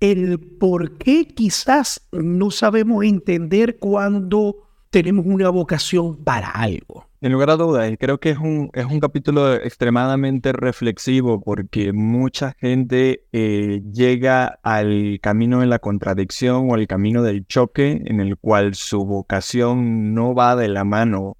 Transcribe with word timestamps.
el 0.00 0.40
por 0.40 0.96
qué 0.96 1.26
quizás 1.26 2.08
no 2.10 2.50
sabemos 2.50 3.04
entender 3.04 3.78
cuando 3.78 4.56
tenemos 4.90 5.24
una 5.26 5.50
vocación 5.50 6.16
para 6.24 6.48
algo. 6.48 7.06
En 7.20 7.32
lugar 7.32 7.50
a 7.50 7.56
dudas, 7.56 7.92
creo 8.00 8.18
que 8.18 8.30
es 8.30 8.38
un, 8.38 8.70
es 8.72 8.86
un 8.86 8.98
capítulo 8.98 9.54
extremadamente 9.54 10.52
reflexivo 10.52 11.42
porque 11.42 11.92
mucha 11.92 12.56
gente 12.58 13.26
eh, 13.32 13.82
llega 13.92 14.58
al 14.62 15.18
camino 15.20 15.60
de 15.60 15.66
la 15.66 15.80
contradicción 15.80 16.70
o 16.70 16.74
al 16.74 16.86
camino 16.86 17.22
del 17.22 17.46
choque 17.46 18.02
en 18.06 18.20
el 18.20 18.38
cual 18.38 18.74
su 18.74 19.04
vocación 19.04 20.14
no 20.14 20.34
va 20.34 20.56
de 20.56 20.68
la 20.68 20.84
mano 20.84 21.36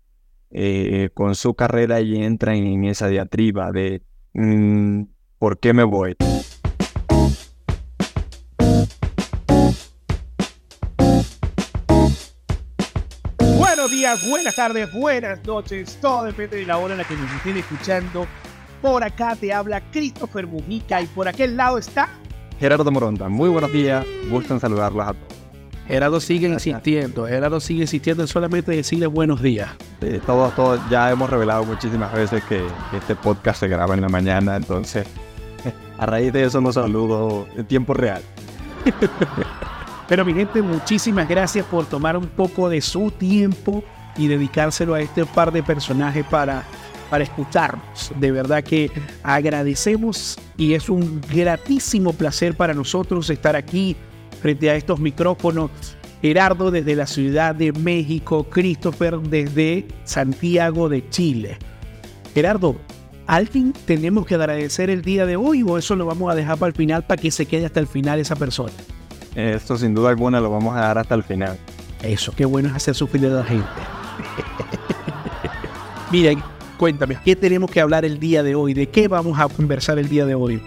eh, 0.50 1.08
con 1.14 1.34
su 1.34 1.54
carrera 1.54 2.02
y 2.02 2.22
entran 2.22 2.56
en 2.56 2.84
esa 2.84 3.08
diatriba 3.08 3.72
de 3.72 4.02
mm, 4.34 5.04
¿por 5.38 5.58
qué 5.60 5.72
me 5.72 5.84
voy? 5.84 6.14
Buenos 13.90 14.22
días, 14.22 14.30
buenas 14.30 14.54
tardes, 14.54 14.92
buenas 14.92 15.44
noches. 15.44 15.98
Todo 16.00 16.24
depende 16.24 16.58
de 16.58 16.66
la 16.66 16.78
hora 16.78 16.94
en 16.94 16.98
la 16.98 17.04
que 17.04 17.14
nos 17.14 17.30
estén 17.32 17.56
escuchando. 17.56 18.26
Por 18.80 19.02
acá 19.02 19.34
te 19.34 19.52
habla 19.52 19.80
Christopher 19.90 20.46
Mujica 20.46 21.02
y 21.02 21.06
por 21.06 21.26
aquel 21.26 21.56
lado 21.56 21.76
está 21.76 22.08
Gerardo 22.60 22.88
Moronta. 22.92 23.28
Muy 23.28 23.48
buenos 23.48 23.72
días, 23.72 24.06
gustan 24.30 24.60
saludarlos 24.60 25.08
a 25.08 25.12
todos. 25.14 25.34
Gerardo 25.88 26.20
sigue 26.20 26.46
insistiendo, 26.46 27.26
Gerardo 27.26 27.58
sigue 27.58 27.82
insistiendo 27.82 28.22
en 28.22 28.28
solamente 28.28 28.70
decirle 28.70 29.08
buenos 29.08 29.42
días. 29.42 29.70
todos, 30.24 30.54
todos, 30.54 30.80
ya 30.88 31.10
hemos 31.10 31.28
revelado 31.28 31.64
muchísimas 31.64 32.12
veces 32.12 32.44
que, 32.44 32.64
este 32.96 33.16
podcast 33.16 33.58
se 33.58 33.68
graba 33.68 33.94
en 33.94 34.02
la 34.02 34.08
mañana, 34.08 34.54
entonces 34.54 35.04
a 35.98 36.06
raíz 36.06 36.32
de 36.32 36.44
eso 36.44 36.60
nos 36.60 36.76
saludo 36.76 37.48
en 37.56 37.66
tiempo 37.66 37.92
real. 37.94 38.22
Pero 40.10 40.24
mi 40.24 40.34
gente, 40.34 40.60
muchísimas 40.60 41.28
gracias 41.28 41.64
por 41.66 41.86
tomar 41.86 42.16
un 42.16 42.26
poco 42.26 42.68
de 42.68 42.80
su 42.80 43.12
tiempo 43.12 43.84
y 44.16 44.26
dedicárselo 44.26 44.94
a 44.94 45.00
este 45.00 45.24
par 45.24 45.52
de 45.52 45.62
personajes 45.62 46.26
para, 46.26 46.64
para 47.08 47.22
escucharnos. 47.22 48.10
De 48.18 48.32
verdad 48.32 48.64
que 48.64 48.90
agradecemos 49.22 50.36
y 50.56 50.74
es 50.74 50.88
un 50.88 51.20
gratísimo 51.32 52.12
placer 52.12 52.56
para 52.56 52.74
nosotros 52.74 53.30
estar 53.30 53.54
aquí 53.54 53.94
frente 54.42 54.68
a 54.68 54.74
estos 54.74 54.98
micrófonos. 54.98 55.70
Gerardo 56.20 56.72
desde 56.72 56.96
la 56.96 57.06
Ciudad 57.06 57.54
de 57.54 57.70
México, 57.72 58.42
Christopher 58.50 59.20
desde 59.20 59.86
Santiago 60.02 60.88
de 60.88 61.08
Chile. 61.10 61.56
Gerardo, 62.34 62.80
¿alguien 63.28 63.72
tenemos 63.86 64.26
que 64.26 64.34
agradecer 64.34 64.90
el 64.90 65.02
día 65.02 65.24
de 65.24 65.36
hoy 65.36 65.62
o 65.62 65.78
eso 65.78 65.94
lo 65.94 66.04
vamos 66.04 66.32
a 66.32 66.34
dejar 66.34 66.58
para 66.58 66.70
el 66.70 66.74
final 66.74 67.06
para 67.06 67.22
que 67.22 67.30
se 67.30 67.46
quede 67.46 67.66
hasta 67.66 67.78
el 67.78 67.86
final 67.86 68.18
esa 68.18 68.34
persona? 68.34 68.72
Esto 69.34 69.76
sin 69.76 69.94
duda 69.94 70.10
alguna 70.10 70.40
lo 70.40 70.50
vamos 70.50 70.76
a 70.76 70.80
dar 70.80 70.98
hasta 70.98 71.14
el 71.14 71.22
final. 71.22 71.58
Eso, 72.02 72.32
qué 72.34 72.44
bueno 72.44 72.68
es 72.68 72.74
hacer 72.74 72.94
sufrir 72.94 73.26
a 73.26 73.28
la 73.28 73.44
gente. 73.44 73.68
Miren, 76.10 76.42
cuéntame, 76.78 77.18
¿qué 77.24 77.36
tenemos 77.36 77.70
que 77.70 77.80
hablar 77.80 78.04
el 78.04 78.18
día 78.18 78.42
de 78.42 78.54
hoy? 78.54 78.74
¿De 78.74 78.88
qué 78.88 79.06
vamos 79.06 79.38
a 79.38 79.48
conversar 79.48 79.98
el 79.98 80.08
día 80.08 80.26
de 80.26 80.34
hoy? 80.34 80.60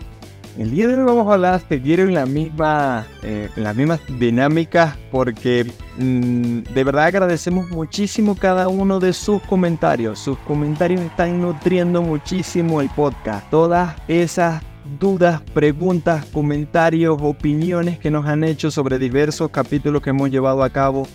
El 0.57 0.69
día 0.69 0.87
de 0.87 0.95
hoy 0.95 1.03
vamos 1.03 1.27
a 1.27 1.33
hablar, 1.33 1.61
seguir 1.67 1.99
en 1.99 2.13
la 2.13 2.27
misma, 2.27 3.07
eh, 3.23 3.49
las 3.55 3.75
mismas 3.75 3.99
dinámicas 4.19 4.95
porque 5.11 5.65
mm, 5.97 6.59
de 6.59 6.83
verdad 6.83 7.05
agradecemos 7.05 7.71
muchísimo 7.71 8.35
cada 8.35 8.67
uno 8.67 8.99
de 8.99 9.13
sus 9.13 9.41
comentarios. 9.41 10.19
Sus 10.19 10.37
comentarios 10.39 11.01
están 11.01 11.41
nutriendo 11.41 12.03
muchísimo 12.03 12.81
el 12.81 12.89
podcast. 12.89 13.49
Todas 13.49 13.95
esas 14.07 14.61
dudas, 14.99 15.41
preguntas, 15.53 16.25
comentarios, 16.25 17.17
opiniones 17.21 17.99
que 17.99 18.11
nos 18.11 18.25
han 18.25 18.43
hecho 18.43 18.71
sobre 18.71 18.99
diversos 18.99 19.49
capítulos 19.49 20.01
que 20.01 20.11
hemos 20.11 20.29
llevado 20.29 20.63
a 20.63 20.69
cabo 20.69 21.07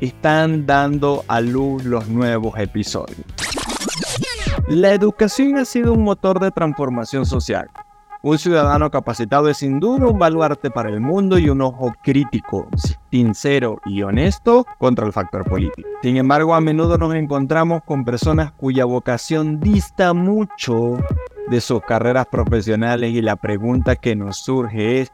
están 0.00 0.66
dando 0.66 1.24
a 1.28 1.40
luz 1.40 1.84
los 1.84 2.08
nuevos 2.08 2.58
episodios. 2.58 3.24
La 4.68 4.92
educación 4.92 5.56
ha 5.56 5.64
sido 5.64 5.92
un 5.92 6.02
motor 6.02 6.40
de 6.40 6.50
transformación 6.50 7.26
social. 7.26 7.68
Un 8.24 8.38
ciudadano 8.38 8.88
capacitado 8.90 9.48
es 9.48 9.56
sin 9.56 9.80
duda 9.80 10.06
un 10.06 10.18
baluarte 10.18 10.70
para 10.70 10.88
el 10.88 11.00
mundo 11.00 11.38
y 11.38 11.50
un 11.50 11.60
ojo 11.60 11.92
crítico, 12.04 12.68
sincero 13.10 13.80
y 13.84 14.02
honesto 14.02 14.64
contra 14.78 15.04
el 15.04 15.12
factor 15.12 15.44
político. 15.44 15.88
Sin 16.02 16.16
embargo, 16.16 16.54
a 16.54 16.60
menudo 16.60 16.98
nos 16.98 17.14
encontramos 17.16 17.82
con 17.84 18.04
personas 18.04 18.52
cuya 18.52 18.84
vocación 18.84 19.58
dista 19.58 20.14
mucho 20.14 20.98
de 21.48 21.60
sus 21.60 21.80
carreras 21.82 22.26
profesionales 22.26 23.12
y 23.12 23.22
la 23.22 23.36
pregunta 23.36 23.96
que 23.96 24.16
nos 24.16 24.38
surge 24.38 25.00
es, 25.00 25.10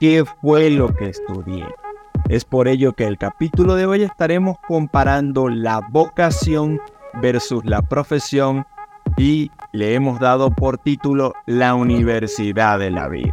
¿qué 0.00 0.24
fue 0.40 0.70
lo 0.70 0.94
que 0.94 1.06
estudié? 1.06 1.66
Es 2.28 2.44
por 2.44 2.68
ello 2.68 2.92
que 2.92 3.04
el 3.04 3.18
capítulo 3.18 3.74
de 3.74 3.86
hoy 3.86 4.02
estaremos 4.02 4.56
comparando 4.66 5.48
la 5.48 5.80
vocación 5.90 6.80
versus 7.20 7.64
la 7.64 7.82
profesión 7.82 8.64
y 9.16 9.50
le 9.72 9.94
hemos 9.94 10.18
dado 10.18 10.50
por 10.50 10.78
título 10.78 11.34
La 11.46 11.74
Universidad 11.74 12.78
de 12.78 12.90
la 12.90 13.08
Vida. 13.08 13.32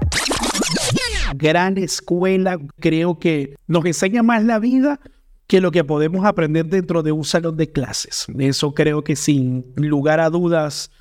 Gran 1.36 1.78
escuela, 1.78 2.60
creo 2.80 3.18
que 3.18 3.56
nos 3.68 3.84
enseña 3.86 4.22
más 4.22 4.44
la 4.44 4.60
vida 4.60 5.00
que 5.48 5.60
lo 5.60 5.72
que 5.72 5.84
podemos 5.84 6.26
aprender 6.26 6.66
dentro 6.68 7.04
de 7.04 7.12
un 7.12 7.24
salón 7.24 7.58
de 7.58 7.72
clases. 7.72 8.28
Eso 8.38 8.74
creo 8.74 9.04
que 9.04 9.16
sin 9.16 9.66
lugar 9.76 10.20
a 10.20 10.30
dudas 10.30 10.92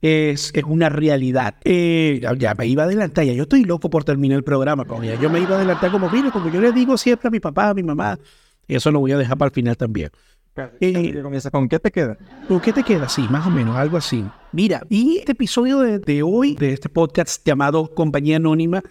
es, 0.00 0.50
es 0.54 0.64
una 0.64 0.88
realidad. 0.88 1.56
Eh, 1.64 2.20
ya 2.38 2.54
me 2.54 2.66
iba 2.66 2.82
a 2.82 2.86
adelantar, 2.86 3.24
ya 3.24 3.32
yo 3.32 3.44
estoy 3.44 3.64
loco 3.64 3.90
por 3.90 4.04
terminar 4.04 4.38
el 4.38 4.44
programa. 4.44 4.84
Como 4.84 5.04
ya 5.04 5.18
yo 5.20 5.30
me 5.30 5.40
iba 5.40 5.54
a 5.54 5.58
adelantar 5.58 5.90
como, 5.90 6.10
mire, 6.10 6.30
como 6.30 6.50
yo 6.50 6.60
le 6.60 6.72
digo 6.72 6.96
siempre 6.96 7.28
a 7.28 7.30
mi 7.30 7.40
papá, 7.40 7.70
a 7.70 7.74
mi 7.74 7.82
mamá, 7.82 8.18
eso 8.68 8.90
lo 8.90 9.00
voy 9.00 9.12
a 9.12 9.18
dejar 9.18 9.38
para 9.38 9.48
el 9.48 9.54
final 9.54 9.76
también. 9.76 10.10
Eh, 10.80 11.22
¿Con 11.52 11.68
qué 11.68 11.78
te 11.78 11.90
queda? 11.90 12.16
¿Con 12.48 12.60
qué 12.60 12.72
te 12.72 12.82
queda? 12.82 13.08
Sí, 13.10 13.26
más 13.28 13.46
o 13.46 13.50
menos, 13.50 13.76
algo 13.76 13.98
así. 13.98 14.24
Mira, 14.52 14.82
y 14.88 15.18
este 15.18 15.32
episodio 15.32 15.80
de, 15.80 15.98
de 15.98 16.22
hoy, 16.22 16.54
de 16.54 16.72
este 16.72 16.88
podcast 16.88 17.46
llamado 17.46 17.94
Compañía 17.94 18.36
Anónima, 18.36 18.82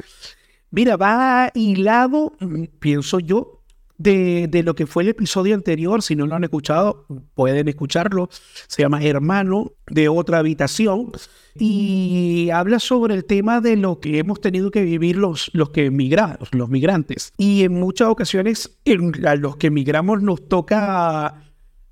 mira, 0.70 0.96
va 0.96 1.50
hilado, 1.56 2.34
pienso 2.80 3.20
yo, 3.20 3.55
de, 3.98 4.62
lo 4.64 4.76
que 4.76 4.88
fue 4.88 5.04
el 5.04 5.10
episodio 5.10 5.56
anterior. 5.56 6.02
Si 6.02 6.16
no 6.16 6.28
lo 6.28 6.36
han 6.36 6.44
escuchado, 6.44 7.06
pueden 7.34 7.68
escucharlo. 7.68 8.30
Se 8.68 8.82
llama 8.82 9.04
Hermano 9.04 9.74
de 9.88 10.10
otra 10.10 10.40
habitación 10.40 11.12
y 11.56 12.50
habla 12.52 12.80
sobre 12.80 13.16
el 13.16 13.26
tema 13.26 13.62
de 13.62 13.78
lo 13.78 14.00
que 14.00 14.20
hemos 14.20 14.42
tenido 14.42 14.72
que 14.72 14.84
vivir 14.84 15.18
los, 15.18 15.50
los 15.54 15.70
que 15.70 15.86
emigramos, 15.86 16.50
los 16.54 16.70
migrantes. 16.70 17.32
Y 17.38 17.64
en 17.64 17.74
muchas 17.74 18.10
ocasiones 18.10 18.78
a 19.26 19.36
los 19.36 19.58
que 19.58 19.68
emigramos 19.68 20.22
nos 20.22 20.48
toca 20.48 21.42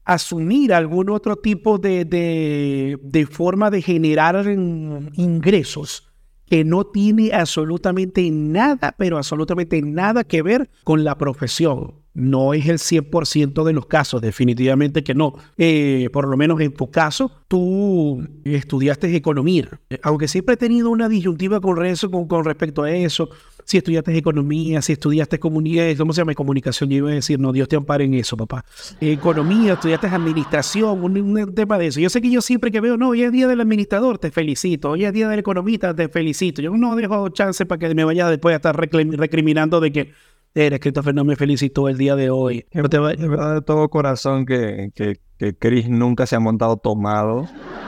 asumir 0.05 0.73
algún 0.73 1.09
otro 1.09 1.37
tipo 1.37 1.77
de, 1.77 2.03
de, 2.03 2.99
de 3.01 3.25
forma 3.25 3.69
de 3.69 3.81
generar 3.81 4.45
ingresos 4.47 6.12
que 6.53 6.63
no 6.63 6.83
tiene 6.83 7.33
absolutamente 7.33 8.29
nada, 8.29 8.93
pero 8.95 9.17
absolutamente 9.17 9.81
nada 9.81 10.23
que 10.23 10.43
ver 10.43 10.69
con 10.83 11.03
la 11.03 11.17
profesión. 11.17 12.02
No 12.13 12.53
es 12.53 12.67
el 12.67 12.77
100% 12.77 13.63
de 13.63 13.73
los 13.73 13.87
casos, 13.87 14.21
definitivamente 14.21 15.03
que 15.03 15.15
no. 15.15 15.33
Eh, 15.57 16.09
por 16.13 16.27
lo 16.27 16.37
menos 16.37 16.61
en 16.61 16.71
tu 16.71 16.91
caso, 16.91 17.31
tú 17.47 18.23
estudiaste 18.43 19.15
economía. 19.15 19.67
Aunque 20.03 20.27
siempre 20.27 20.53
he 20.53 20.57
tenido 20.57 20.91
una 20.91 21.09
disyuntiva 21.09 21.59
con, 21.59 21.83
eso, 21.85 22.11
con, 22.11 22.45
respecto 22.45 22.83
a 22.83 22.91
eso. 22.91 23.29
Si 23.65 23.77
estudiaste 23.77 24.15
economía, 24.15 24.81
si 24.81 24.93
estudiaste 24.93 25.39
comunicación, 25.39 25.97
¿cómo 25.97 26.13
se 26.13 26.21
llama? 26.21 26.33
Comunicación, 26.35 26.89
yo 26.89 26.97
iba 26.97 27.09
a 27.09 27.13
decir, 27.13 27.39
no, 27.39 27.51
Dios 27.51 27.67
te 27.67 27.77
ampare 27.77 28.03
en 28.03 28.13
eso, 28.13 28.37
papá. 28.37 28.63
Economía, 28.99 29.73
estudiaste 29.73 30.07
administración, 30.07 31.03
un, 31.03 31.55
tema 31.55 31.77
de 31.79 31.87
eso. 31.87 31.99
Yo 31.99 32.09
sé 32.09 32.21
que 32.21 32.29
yo 32.29 32.41
siempre 32.41 32.71
que 32.71 32.81
veo, 32.81 32.97
no, 32.97 33.09
hoy 33.09 33.23
es 33.23 33.31
día 33.31 33.47
del 33.47 33.61
administrador, 33.61 34.19
te 34.19 34.31
felicito. 34.31 34.91
Hoy 34.91 35.05
es 35.05 35.13
día 35.13 35.29
del 35.29 35.39
economista, 35.39 35.95
te 35.95 36.09
felicito. 36.09 36.61
Yo 36.61 36.71
no 36.75 36.95
dejo 36.95 37.29
chance 37.29 37.65
para 37.65 37.79
que 37.79 37.95
me 37.95 38.03
vaya 38.03 38.27
después 38.29 38.53
a 38.53 38.57
estar 38.57 38.75
recriminando 38.77 39.79
de 39.79 39.91
que 39.91 40.13
Eres 40.55 40.79
Christopher 40.79 41.15
no 41.15 41.23
me 41.23 41.35
felicitó 41.35 41.89
el 41.89 41.97
día 41.97 42.15
de 42.15 42.29
hoy. 42.29 42.67
Es 42.69 42.83
verdad 42.83 43.55
de 43.55 43.61
todo 43.61 43.89
corazón 43.89 44.45
que, 44.45 44.91
que, 44.93 45.19
que, 45.39 45.55
Chris 45.55 45.89
nunca 45.89 46.27
se 46.27 46.35
ha 46.35 46.39
montado 46.39 46.77
tomado. 46.77 47.47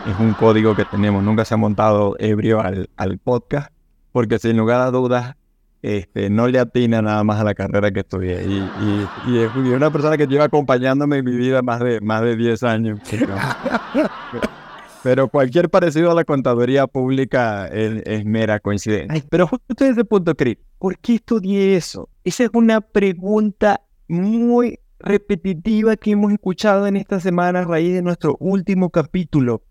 Es 0.10 0.20
un 0.20 0.34
código 0.34 0.76
que 0.76 0.84
tenemos. 0.86 1.24
Nunca 1.24 1.46
se 1.46 1.54
ha 1.54 1.58
montado 1.58 2.16
ebrio 2.18 2.62
al, 2.62 2.90
al 2.98 3.20
podcast. 3.20 3.72
Porque 4.12 4.40
sin 4.40 4.58
lugar 4.58 4.82
a 4.82 4.90
dudas, 4.90 5.36
este, 5.84 6.32
no 6.32 6.48
le 6.48 6.58
atina 6.58 7.04
nada 7.04 7.24
más 7.24 7.40
a 7.40 7.44
la 7.44 7.54
carrera 7.54 7.92
que 7.92 8.00
estudié. 8.00 8.44
Y, 8.44 8.58
y, 8.58 9.08
y, 9.28 9.38
es 9.38 9.56
una 9.56 9.92
persona 9.92 10.18
que 10.18 10.26
lleva 10.26 10.46
acompañándome 10.46 11.18
en 11.20 11.26
mi 11.26 11.36
vida 11.36 11.62
más 11.62 11.80
de, 11.82 12.02
más 12.02 12.24
de 12.24 12.36
10 12.36 12.64
años. 12.64 13.00
Pero 15.06 15.30
cualquier 15.30 15.70
parecido 15.70 16.10
a 16.10 16.16
la 16.16 16.26
contaduría 16.26 16.88
pública 16.88 17.68
es, 17.68 18.26
mera 18.26 18.60
coincidencia. 18.60 19.24
pero 19.30 19.46
justo 19.46 19.86
en 19.86 19.92
ese 19.92 20.04
punto, 20.04 20.34
Chris, 20.34 20.58
¿por 20.80 20.98
qué 20.98 21.14
estudié 21.14 21.76
eso? 21.76 22.10
Esa 22.24 22.46
es 22.46 22.50
una 22.54 22.82
pregunta 22.82 23.82
muy 24.08 24.80
repetitiva 24.98 25.96
que 25.96 26.10
hemos 26.10 26.34
escuchado 26.34 26.88
en 26.88 26.96
esta 26.96 27.20
semana 27.20 27.60
a 27.60 27.66
raíz 27.66 27.94
de 27.94 28.02
nuestro 28.02 28.36
último 28.40 28.90
capítulo. 28.90 29.62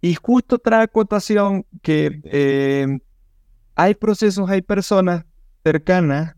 Y 0.00 0.14
justo 0.14 0.60
trae 0.60 0.84
acotación 0.84 1.66
que 1.82 2.20
eh, 2.22 3.00
hay 3.74 3.94
procesos, 3.96 4.48
hay 4.48 4.62
personas 4.62 5.24
cercanas 5.64 6.36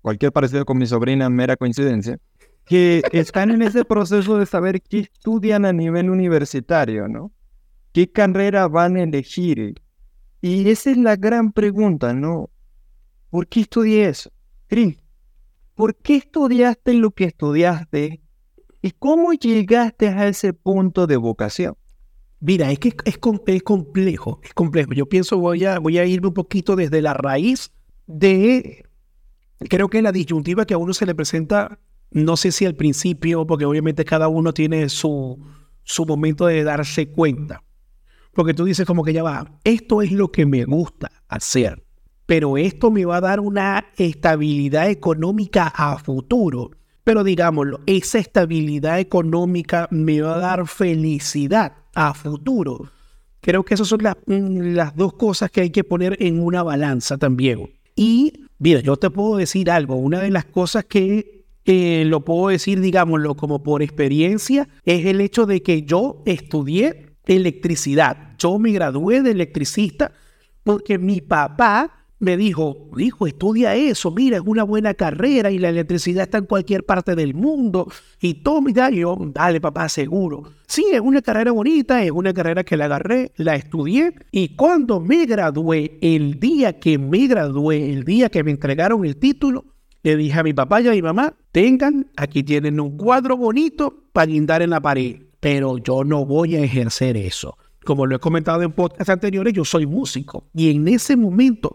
cualquier 0.00 0.30
parecido 0.30 0.64
con 0.64 0.78
mi 0.78 0.86
sobrina, 0.86 1.28
mera 1.28 1.56
coincidencia, 1.56 2.20
que 2.66 3.02
están 3.10 3.50
en 3.50 3.62
ese 3.62 3.84
proceso 3.84 4.38
de 4.38 4.46
saber 4.46 4.80
qué 4.80 5.00
estudian 5.00 5.64
a 5.64 5.72
nivel 5.72 6.08
universitario, 6.08 7.08
¿no? 7.08 7.32
¿Qué 7.92 8.10
carrera 8.10 8.68
van 8.68 8.96
a 8.96 9.02
elegir? 9.02 9.80
Y 10.40 10.70
esa 10.70 10.90
es 10.90 10.96
la 10.96 11.16
gran 11.16 11.52
pregunta, 11.52 12.14
¿no? 12.14 12.50
¿Por 13.30 13.46
qué 13.48 13.60
estudié 13.60 14.08
eso? 14.08 14.30
¿por 15.74 15.96
qué 15.96 16.16
estudiaste 16.16 16.94
lo 16.94 17.10
que 17.10 17.24
estudiaste? 17.24 18.20
¿Y 18.82 18.90
cómo 18.92 19.32
llegaste 19.32 20.08
a 20.08 20.28
ese 20.28 20.52
punto 20.52 21.08
de 21.08 21.16
vocación? 21.16 21.76
Mira, 22.38 22.70
es 22.70 22.78
que 22.78 22.94
es, 23.04 23.18
complejo, 23.18 24.40
es 24.44 24.54
complejo. 24.54 24.92
Yo 24.94 25.06
pienso, 25.06 25.38
voy 25.38 25.64
a, 25.64 25.80
voy 25.80 25.98
a 25.98 26.06
irme 26.06 26.28
un 26.28 26.34
poquito 26.34 26.76
desde 26.76 27.02
la 27.02 27.14
raíz 27.14 27.72
de, 28.06 28.84
creo 29.68 29.88
que 29.88 30.00
la 30.00 30.12
disyuntiva 30.12 30.64
que 30.64 30.74
a 30.74 30.78
uno 30.78 30.94
se 30.94 31.06
le 31.06 31.14
presenta, 31.14 31.80
no 32.12 32.36
sé 32.36 32.52
si 32.52 32.64
al 32.64 32.76
principio, 32.76 33.44
porque 33.46 33.64
obviamente 33.64 34.04
cada 34.04 34.28
uno 34.28 34.54
tiene 34.54 34.88
su 34.88 35.36
momento 36.06 36.46
de 36.46 36.62
darse 36.62 37.08
cuenta. 37.08 37.64
Porque 38.40 38.54
tú 38.54 38.64
dices 38.64 38.86
como 38.86 39.04
que 39.04 39.12
ya 39.12 39.22
va, 39.22 39.60
esto 39.64 40.00
es 40.00 40.12
lo 40.12 40.32
que 40.32 40.46
me 40.46 40.64
gusta 40.64 41.12
hacer, 41.28 41.84
pero 42.24 42.56
esto 42.56 42.90
me 42.90 43.04
va 43.04 43.18
a 43.18 43.20
dar 43.20 43.38
una 43.38 43.88
estabilidad 43.98 44.88
económica 44.88 45.66
a 45.66 45.98
futuro. 45.98 46.70
Pero 47.04 47.22
digámoslo, 47.22 47.80
esa 47.84 48.18
estabilidad 48.18 48.98
económica 48.98 49.88
me 49.90 50.22
va 50.22 50.36
a 50.36 50.38
dar 50.38 50.66
felicidad 50.66 51.74
a 51.94 52.14
futuro. 52.14 52.88
Creo 53.42 53.62
que 53.62 53.74
esas 53.74 53.88
son 53.88 54.04
las, 54.04 54.16
mm, 54.24 54.72
las 54.72 54.96
dos 54.96 55.12
cosas 55.12 55.50
que 55.50 55.60
hay 55.60 55.70
que 55.70 55.84
poner 55.84 56.16
en 56.18 56.42
una 56.42 56.62
balanza 56.62 57.18
también. 57.18 57.68
Y 57.94 58.46
mira, 58.58 58.80
yo 58.80 58.96
te 58.96 59.10
puedo 59.10 59.36
decir 59.36 59.70
algo, 59.70 59.96
una 59.96 60.20
de 60.20 60.30
las 60.30 60.46
cosas 60.46 60.86
que 60.86 61.44
eh, 61.66 62.04
lo 62.06 62.24
puedo 62.24 62.48
decir, 62.48 62.80
digámoslo, 62.80 63.34
como 63.34 63.62
por 63.62 63.82
experiencia, 63.82 64.66
es 64.86 65.04
el 65.04 65.20
hecho 65.20 65.44
de 65.44 65.62
que 65.62 65.82
yo 65.82 66.22
estudié 66.24 67.09
electricidad. 67.26 68.34
Yo 68.38 68.58
me 68.58 68.72
gradué 68.72 69.22
de 69.22 69.30
electricista 69.30 70.12
porque 70.62 70.98
mi 70.98 71.20
papá 71.20 72.00
me 72.20 72.36
dijo, 72.36 72.90
hijo, 72.98 73.26
estudia 73.26 73.74
eso, 73.74 74.10
mira, 74.10 74.36
es 74.36 74.42
una 74.44 74.62
buena 74.62 74.92
carrera 74.92 75.50
y 75.50 75.58
la 75.58 75.70
electricidad 75.70 76.24
está 76.24 76.36
en 76.36 76.44
cualquier 76.44 76.84
parte 76.84 77.14
del 77.14 77.34
mundo. 77.34 77.90
Y 78.20 78.34
todo, 78.34 78.60
mira, 78.60 78.90
yo, 78.90 79.16
dale 79.32 79.58
papá, 79.58 79.88
seguro. 79.88 80.52
Sí, 80.66 80.84
es 80.92 81.00
una 81.00 81.22
carrera 81.22 81.50
bonita, 81.50 82.04
es 82.04 82.10
una 82.10 82.34
carrera 82.34 82.62
que 82.62 82.76
la 82.76 82.84
agarré, 82.84 83.32
la 83.36 83.56
estudié 83.56 84.14
y 84.30 84.54
cuando 84.54 85.00
me 85.00 85.24
gradué, 85.24 85.98
el 86.02 86.38
día 86.38 86.78
que 86.78 86.98
me 86.98 87.26
gradué, 87.26 87.90
el 87.90 88.04
día 88.04 88.28
que 88.28 88.44
me 88.44 88.50
entregaron 88.50 89.04
el 89.06 89.16
título, 89.16 89.64
le 90.02 90.16
dije 90.16 90.38
a 90.38 90.42
mi 90.42 90.52
papá 90.52 90.82
y 90.82 90.88
a 90.88 90.92
mi 90.92 91.02
mamá, 91.02 91.34
tengan, 91.52 92.10
aquí 92.16 92.42
tienen 92.42 92.80
un 92.80 92.98
cuadro 92.98 93.36
bonito 93.38 94.04
para 94.12 94.26
guindar 94.26 94.60
en 94.60 94.70
la 94.70 94.80
pared, 94.80 95.22
pero 95.40 95.78
yo 95.78 96.04
no 96.04 96.24
voy 96.24 96.56
a 96.56 96.60
ejercer 96.60 97.16
eso. 97.16 97.56
Como 97.84 98.06
lo 98.06 98.16
he 98.16 98.18
comentado 98.18 98.62
en 98.62 98.72
podcasts 98.72 99.08
anteriores, 99.08 99.54
yo 99.54 99.64
soy 99.64 99.86
músico 99.86 100.48
y 100.54 100.70
en 100.70 100.86
ese 100.88 101.16
momento 101.16 101.74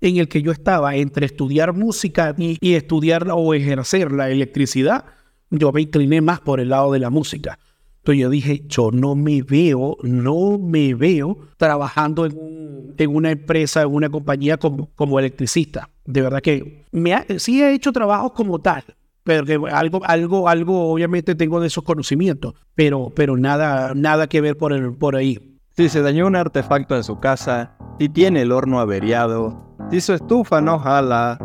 en 0.00 0.18
el 0.18 0.28
que 0.28 0.42
yo 0.42 0.52
estaba 0.52 0.96
entre 0.96 1.26
estudiar 1.26 1.72
música 1.72 2.34
y, 2.36 2.58
y 2.60 2.74
estudiar 2.74 3.26
o 3.30 3.54
ejercer 3.54 4.12
la 4.12 4.30
electricidad, 4.30 5.06
yo 5.50 5.72
me 5.72 5.82
incliné 5.82 6.20
más 6.20 6.40
por 6.40 6.60
el 6.60 6.68
lado 6.70 6.92
de 6.92 6.98
la 6.98 7.10
música. 7.10 7.58
Entonces 8.04 8.20
yo 8.20 8.28
dije, 8.28 8.64
yo 8.68 8.90
no 8.90 9.14
me 9.14 9.42
veo, 9.42 9.96
no 10.02 10.58
me 10.58 10.92
veo 10.94 11.38
trabajando 11.56 12.26
en, 12.26 12.94
en 12.98 13.16
una 13.16 13.30
empresa, 13.30 13.80
en 13.80 13.94
una 13.94 14.10
compañía 14.10 14.58
como, 14.58 15.18
electricista. 15.18 15.88
De 16.04 16.20
verdad 16.20 16.42
que 16.42 16.84
me 16.92 17.14
sí 17.38 17.62
he 17.62 17.72
hecho 17.72 17.92
trabajos 17.92 18.32
como 18.32 18.60
tal, 18.60 18.84
pero 19.24 19.44
que 19.44 19.54
algo, 19.72 20.00
algo, 20.04 20.48
algo, 20.48 20.92
obviamente 20.92 21.34
tengo 21.34 21.60
de 21.60 21.66
esos 21.66 21.82
conocimientos, 21.82 22.54
pero, 22.74 23.10
pero 23.14 23.36
nada, 23.36 23.92
nada 23.94 24.26
que 24.28 24.40
ver 24.40 24.56
por, 24.56 24.72
el, 24.72 24.92
por 24.94 25.16
ahí. 25.16 25.58
Si 25.76 25.88
se 25.88 26.02
dañó 26.02 26.26
un 26.26 26.36
artefacto 26.36 26.94
en 26.94 27.02
su 27.02 27.18
casa, 27.18 27.76
si 27.98 28.08
tiene 28.08 28.42
el 28.42 28.52
horno 28.52 28.78
averiado, 28.78 29.76
si 29.90 30.00
su 30.00 30.12
estufa 30.12 30.60
no 30.60 30.78
jala 30.78 31.38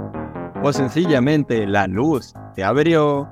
o 0.62 0.72
sencillamente 0.74 1.66
la 1.66 1.88
luz 1.88 2.34
se 2.54 2.64
abrió, 2.64 3.28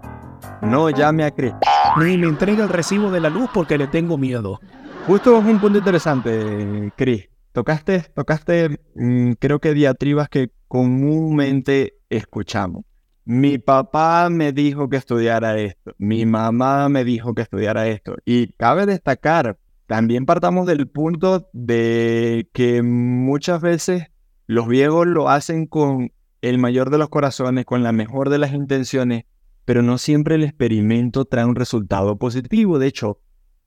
no 0.61 0.89
llame 0.89 1.25
a 1.25 1.31
Chris. 1.31 1.53
Ni 1.97 2.17
me 2.17 2.27
entrega 2.27 2.63
el 2.63 2.69
recibo 2.69 3.11
de 3.11 3.19
la 3.19 3.29
luz 3.29 3.49
porque 3.53 3.77
le 3.77 3.87
tengo 3.87 4.17
miedo. 4.17 4.59
Justo 5.05 5.37
es 5.37 5.45
un 5.45 5.59
punto 5.59 5.77
interesante, 5.77 6.91
Chris. 6.95 7.29
Tocaste, 7.51 8.05
tocaste, 8.13 8.79
mmm, 8.95 9.31
creo 9.39 9.59
que 9.59 9.73
diatribas 9.73 10.29
que 10.29 10.51
comúnmente 10.67 11.95
escuchamos. 12.09 12.83
Mi 13.29 13.57
papá 13.57 14.29
me 14.29 14.53
dijo 14.53 14.87
que 14.87 14.95
estudiara 14.95 15.59
esto, 15.59 15.93
mi 15.97 16.25
mamá 16.25 16.87
me 16.87 17.03
dijo 17.03 17.35
que 17.35 17.41
estudiara 17.41 17.85
esto. 17.89 18.15
Y 18.23 18.53
cabe 18.53 18.85
destacar, 18.85 19.59
también 19.85 20.25
partamos 20.25 20.65
del 20.65 20.87
punto 20.87 21.49
de 21.51 22.49
que 22.53 22.83
muchas 22.83 23.59
veces 23.59 24.05
los 24.45 24.69
viejos 24.69 25.07
lo 25.07 25.27
hacen 25.27 25.65
con 25.65 26.13
el 26.41 26.57
mayor 26.57 26.89
de 26.89 26.99
los 26.99 27.09
corazones, 27.09 27.65
con 27.65 27.83
la 27.83 27.91
mejor 27.91 28.29
de 28.29 28.37
las 28.37 28.53
intenciones, 28.53 29.25
pero 29.65 29.81
no 29.81 29.97
siempre 29.97 30.35
el 30.35 30.45
experimento 30.45 31.25
trae 31.25 31.43
un 31.43 31.55
resultado 31.55 32.17
positivo. 32.17 32.79
De 32.79 32.87
hecho, 32.87 33.19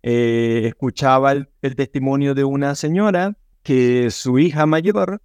eh, 0.03 0.63
escuchaba 0.65 1.33
el, 1.33 1.51
el, 1.61 1.77
testimonio 1.77 2.35
de 2.35 2.45
una 2.45 2.75
señora 2.75 3.37
que 3.63 4.11
su 4.11 4.39
hija 4.39 4.65
mayor 4.65 5.21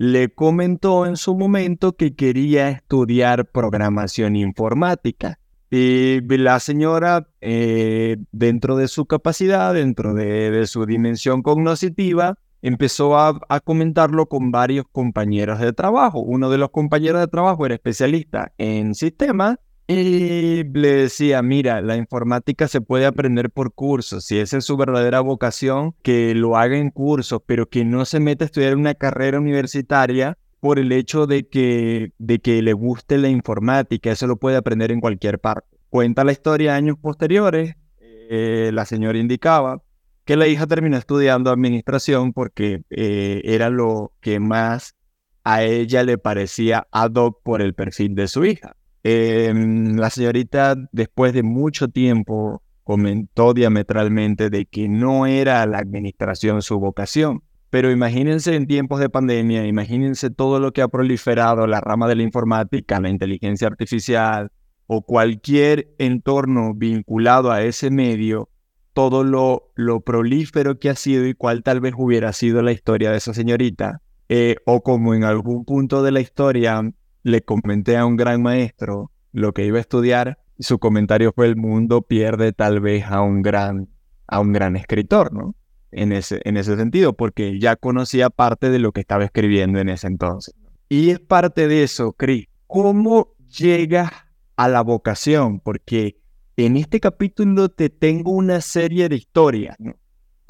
le 0.00 0.30
comentó 0.32 1.04
en 1.04 1.18
su 1.18 1.36
momento 1.36 1.94
que 1.94 2.14
quería 2.14 2.70
estudiar 2.70 3.44
programación 3.44 4.34
informática. 4.34 5.38
Y 5.70 6.22
la 6.38 6.58
señora, 6.58 7.28
eh, 7.42 8.16
dentro 8.32 8.78
de 8.78 8.88
su 8.88 9.04
capacidad, 9.04 9.74
dentro 9.74 10.14
de, 10.14 10.66
su 10.66 10.86
dimensión 10.86 11.42
cognitiva, 11.42 12.38
empezó 12.62 13.18
a, 13.18 13.38
a, 13.50 13.60
comentarlo 13.60 14.24
con 14.24 14.50
varios 14.50 14.86
compañeros 14.90 15.60
de 15.60 15.74
trabajo. 15.74 16.20
Uno 16.20 16.48
de 16.48 16.56
los 16.56 16.70
compañeros 16.70 17.20
de 17.20 17.28
trabajo 17.28 17.66
era 17.66 17.74
especialista 17.74 18.54
en 18.56 18.94
sistemas 18.94 19.58
y 19.92 20.62
le 20.62 20.94
decía, 20.94 21.42
mira, 21.42 21.80
la 21.80 21.96
informática 21.96 22.68
se 22.68 22.80
puede 22.80 23.06
aprender 23.06 23.50
por 23.50 23.74
cursos. 23.74 24.24
Si 24.24 24.38
esa 24.38 24.58
es 24.58 24.64
su 24.64 24.76
verdadera 24.76 25.20
vocación, 25.20 25.96
que 26.02 26.32
lo 26.34 26.56
haga 26.56 26.76
en 26.76 26.90
cursos, 26.90 27.40
pero 27.44 27.68
que 27.68 27.84
no 27.84 28.04
se 28.04 28.20
meta 28.20 28.44
a 28.44 28.46
estudiar 28.46 28.76
una 28.76 28.94
carrera 28.94 29.40
universitaria 29.40 30.38
por 30.60 30.78
el 30.78 30.92
hecho 30.92 31.26
de 31.26 31.48
que, 31.48 32.12
de 32.18 32.38
que 32.38 32.62
le 32.62 32.72
guste 32.72 33.18
la 33.18 33.30
informática. 33.30 34.12
Eso 34.12 34.28
lo 34.28 34.36
puede 34.36 34.56
aprender 34.56 34.92
en 34.92 35.00
cualquier 35.00 35.40
parte. 35.40 35.66
Cuenta 35.88 36.22
la 36.22 36.32
historia 36.32 36.76
años 36.76 36.96
posteriores. 37.00 37.74
Eh, 38.00 38.70
la 38.72 38.84
señora 38.84 39.18
indicaba 39.18 39.82
que 40.24 40.36
la 40.36 40.46
hija 40.46 40.68
terminó 40.68 40.98
estudiando 40.98 41.50
administración 41.50 42.32
porque 42.32 42.84
eh, 42.90 43.40
era 43.44 43.70
lo 43.70 44.12
que 44.20 44.38
más 44.38 44.94
a 45.42 45.64
ella 45.64 46.04
le 46.04 46.16
parecía 46.16 46.86
ad 46.92 47.12
hoc 47.16 47.42
por 47.42 47.60
el 47.60 47.74
perfil 47.74 48.14
de 48.14 48.28
su 48.28 48.44
hija. 48.44 48.76
Eh, 49.02 49.52
la 49.54 50.10
señorita, 50.10 50.76
después 50.92 51.32
de 51.32 51.42
mucho 51.42 51.88
tiempo, 51.88 52.62
comentó 52.84 53.54
diametralmente 53.54 54.50
de 54.50 54.66
que 54.66 54.88
no 54.88 55.26
era 55.26 55.64
la 55.66 55.78
administración 55.78 56.62
su 56.62 56.78
vocación. 56.78 57.42
Pero 57.70 57.92
imagínense 57.92 58.56
en 58.56 58.66
tiempos 58.66 58.98
de 58.98 59.08
pandemia, 59.08 59.64
imagínense 59.64 60.28
todo 60.28 60.58
lo 60.58 60.72
que 60.72 60.82
ha 60.82 60.88
proliferado 60.88 61.68
la 61.68 61.80
rama 61.80 62.08
de 62.08 62.16
la 62.16 62.24
informática, 62.24 63.00
la 63.00 63.08
inteligencia 63.08 63.68
artificial 63.68 64.50
o 64.88 65.02
cualquier 65.02 65.94
entorno 65.98 66.74
vinculado 66.74 67.52
a 67.52 67.62
ese 67.62 67.90
medio, 67.90 68.48
todo 68.92 69.22
lo, 69.22 69.70
lo 69.76 70.00
prolífero 70.00 70.80
que 70.80 70.90
ha 70.90 70.96
sido 70.96 71.26
y 71.28 71.34
cuál 71.34 71.62
tal 71.62 71.80
vez 71.80 71.94
hubiera 71.96 72.32
sido 72.32 72.60
la 72.60 72.72
historia 72.72 73.12
de 73.12 73.18
esa 73.18 73.34
señorita, 73.34 74.02
eh, 74.28 74.56
o 74.66 74.82
como 74.82 75.14
en 75.14 75.22
algún 75.22 75.64
punto 75.64 76.02
de 76.02 76.10
la 76.10 76.20
historia 76.20 76.82
le 77.22 77.42
comenté 77.42 77.96
a 77.96 78.06
un 78.06 78.16
gran 78.16 78.42
maestro 78.42 79.10
lo 79.32 79.52
que 79.52 79.64
iba 79.64 79.78
a 79.78 79.80
estudiar 79.80 80.38
y 80.58 80.64
su 80.64 80.78
comentario 80.78 81.32
fue 81.34 81.46
el 81.46 81.56
mundo 81.56 82.02
pierde 82.02 82.52
tal 82.52 82.80
vez 82.80 83.04
a 83.06 83.22
un 83.22 83.42
gran, 83.42 83.88
a 84.26 84.40
un 84.40 84.52
gran 84.52 84.76
escritor, 84.76 85.32
¿no? 85.32 85.54
En 85.92 86.12
ese, 86.12 86.40
en 86.44 86.56
ese 86.56 86.76
sentido, 86.76 87.14
porque 87.14 87.58
ya 87.58 87.76
conocía 87.76 88.30
parte 88.30 88.70
de 88.70 88.78
lo 88.78 88.92
que 88.92 89.00
estaba 89.00 89.24
escribiendo 89.24 89.80
en 89.80 89.88
ese 89.88 90.06
entonces. 90.06 90.54
Y 90.88 91.10
es 91.10 91.18
parte 91.18 91.66
de 91.66 91.82
eso, 91.82 92.12
Cris. 92.12 92.46
¿Cómo 92.66 93.34
llegas 93.48 94.10
a 94.56 94.68
la 94.68 94.82
vocación? 94.82 95.58
Porque 95.60 96.16
en 96.56 96.76
este 96.76 97.00
capítulo 97.00 97.68
te 97.70 97.88
tengo 97.88 98.32
una 98.32 98.60
serie 98.60 99.08
de 99.08 99.16
historias, 99.16 99.76
¿no? 99.78 99.94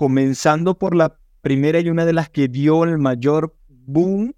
comenzando 0.00 0.78
por 0.78 0.96
la 0.96 1.20
primera 1.42 1.78
y 1.78 1.90
una 1.90 2.06
de 2.06 2.14
las 2.14 2.30
que 2.30 2.48
dio 2.48 2.84
el 2.84 2.96
mayor 2.96 3.54
boom 3.68 4.34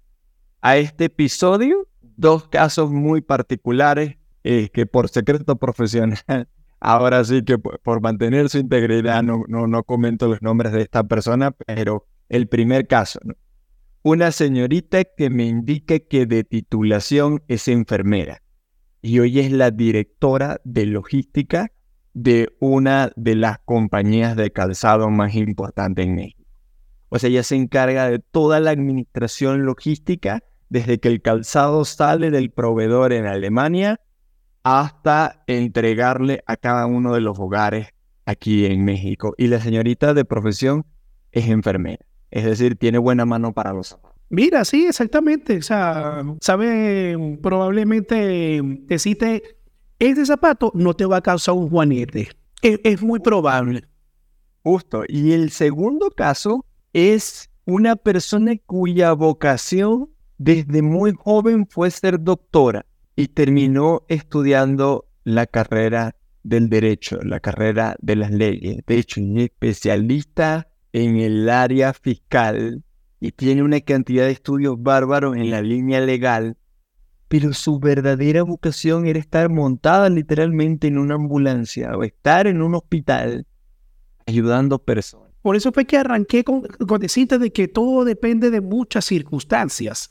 a 0.59 0.75
este 0.75 1.05
episodio, 1.05 1.87
dos 2.17 2.47
casos 2.47 2.91
muy 2.91 3.21
particulares 3.21 4.17
eh, 4.43 4.69
que 4.73 4.85
por 4.85 5.09
secreto 5.09 5.55
profesional, 5.55 6.17
ahora 6.79 7.23
sí 7.23 7.43
que 7.43 7.57
por, 7.57 7.79
por 7.79 8.01
mantener 8.01 8.49
su 8.49 8.57
integridad 8.57 9.23
no, 9.23 9.43
no, 9.47 9.67
no, 9.67 9.83
comento 9.83 10.27
los 10.27 10.41
nombres 10.41 10.73
de 10.73 10.81
esta 10.81 11.03
persona, 11.03 11.51
pero 11.51 12.05
el 12.29 12.47
primer 12.47 12.87
caso, 12.87 13.19
¿no? 13.23 13.35
una 14.03 14.31
señorita 14.31 15.05
que 15.05 15.29
me 15.29 15.45
indica 15.45 15.97
que 15.97 16.25
de 16.25 16.43
titulación 16.43 17.41
es 17.47 17.69
enfermera 17.69 18.43
y 19.01 19.19
hoy 19.19 19.39
es 19.39 19.51
la 19.51 19.71
directora 19.71 20.59
de 20.65 20.85
logística 20.85 21.71
de 22.13 22.49
una 22.59 23.11
de 23.15 23.35
las 23.35 23.59
compañías 23.59 24.35
de 24.35 24.51
calzado 24.51 25.09
más 25.09 25.35
importantes 25.35 26.05
en 26.05 26.15
México. 26.15 26.43
O 27.09 27.17
sea, 27.17 27.29
ella 27.29 27.43
se 27.43 27.55
encarga 27.55 28.09
de 28.09 28.19
toda 28.19 28.59
la 28.59 28.71
administración 28.71 29.65
logística 29.65 30.43
desde 30.73 30.99
que 30.99 31.07
el 31.07 31.21
calzado 31.21 31.85
sale 31.85 32.31
del 32.31 32.49
proveedor 32.49 33.13
en 33.13 33.27
Alemania 33.27 34.01
hasta 34.63 35.43
entregarle 35.45 36.43
a 36.47 36.57
cada 36.57 36.87
uno 36.87 37.13
de 37.13 37.21
los 37.21 37.37
hogares 37.37 37.89
aquí 38.25 38.65
en 38.65 38.83
México. 38.83 39.35
Y 39.37 39.49
la 39.49 39.59
señorita 39.59 40.15
de 40.15 40.25
profesión 40.25 40.83
es 41.31 41.47
enfermera, 41.47 42.03
es 42.31 42.45
decir, 42.45 42.75
tiene 42.75 42.97
buena 42.97 43.23
mano 43.23 43.53
para 43.53 43.71
los 43.71 43.89
zapatos. 43.89 44.19
Mira, 44.29 44.65
sí, 44.65 44.87
exactamente. 44.87 45.57
O 45.57 45.61
sea, 45.61 46.23
sabe, 46.41 47.37
probablemente 47.43 48.59
decirte, 48.87 49.43
este 49.99 50.25
zapato 50.25 50.71
no 50.73 50.95
te 50.95 51.05
va 51.05 51.17
a 51.17 51.21
causar 51.21 51.53
un 51.53 51.69
juanete. 51.69 52.29
Es, 52.63 52.79
es 52.83 53.03
muy 53.03 53.19
probable. 53.19 53.83
Justo. 54.63 55.03
Y 55.07 55.33
el 55.33 55.51
segundo 55.51 56.09
caso 56.09 56.65
es 56.93 57.51
una 57.65 57.95
persona 57.95 58.53
cuya 58.65 59.13
vocación 59.13 60.12
desde 60.37 60.81
muy 60.81 61.13
joven 61.13 61.67
fue 61.67 61.91
ser 61.91 62.21
doctora 62.21 62.85
y 63.15 63.27
terminó 63.27 64.03
estudiando 64.07 65.05
la 65.23 65.45
carrera 65.45 66.15
del 66.43 66.69
derecho, 66.69 67.19
la 67.23 67.39
carrera 67.39 67.95
de 68.01 68.15
las 68.15 68.31
leyes. 68.31 68.79
De 68.85 68.97
hecho, 68.97 69.21
es 69.21 69.43
especialista 69.43 70.67
en 70.91 71.17
el 71.17 71.49
área 71.49 71.93
fiscal 71.93 72.83
y 73.19 73.31
tiene 73.31 73.63
una 73.63 73.79
cantidad 73.79 74.25
de 74.25 74.31
estudios 74.31 74.75
bárbaros 74.81 75.37
en 75.37 75.49
la 75.49 75.61
línea 75.61 76.01
legal, 76.01 76.57
pero 77.29 77.53
su 77.53 77.79
verdadera 77.79 78.43
vocación 78.43 79.07
era 79.07 79.19
estar 79.19 79.49
montada 79.49 80.09
literalmente 80.09 80.87
en 80.87 80.97
una 80.97 81.15
ambulancia 81.15 81.95
o 81.97 82.03
estar 82.03 82.47
en 82.47 82.61
un 82.61 82.75
hospital 82.75 83.47
ayudando 84.25 84.79
personas. 84.79 85.31
Por 85.41 85.55
eso 85.55 85.71
fue 85.71 85.85
que 85.85 85.97
arranqué 85.97 86.43
con, 86.43 86.61
con 86.61 87.01
decirte 87.01 87.37
de 87.37 87.51
que 87.51 87.67
todo 87.67 88.05
depende 88.05 88.49
de 88.49 88.61
muchas 88.61 89.05
circunstancias. 89.05 90.09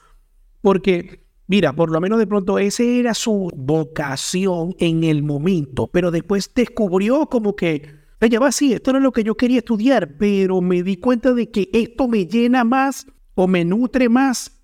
Porque, 0.62 1.24
mira, 1.46 1.72
por 1.72 1.90
lo 1.90 2.00
menos 2.00 2.18
de 2.18 2.26
pronto 2.26 2.58
esa 2.58 2.82
era 2.82 3.14
su 3.14 3.50
vocación 3.54 4.74
en 4.78 5.04
el 5.04 5.22
momento, 5.22 5.88
pero 5.88 6.10
después 6.10 6.50
descubrió 6.54 7.26
como 7.26 7.54
que, 7.54 8.00
ella 8.20 8.38
va 8.38 8.48
así, 8.48 8.72
esto 8.72 8.92
no 8.92 8.98
es 8.98 9.04
lo 9.04 9.12
que 9.12 9.24
yo 9.24 9.36
quería 9.36 9.58
estudiar, 9.58 10.16
pero 10.16 10.60
me 10.60 10.82
di 10.82 10.96
cuenta 10.96 11.34
de 11.34 11.50
que 11.50 11.68
esto 11.72 12.08
me 12.08 12.26
llena 12.26 12.62
más 12.62 13.06
o 13.34 13.48
me 13.48 13.64
nutre 13.64 14.08
más 14.08 14.60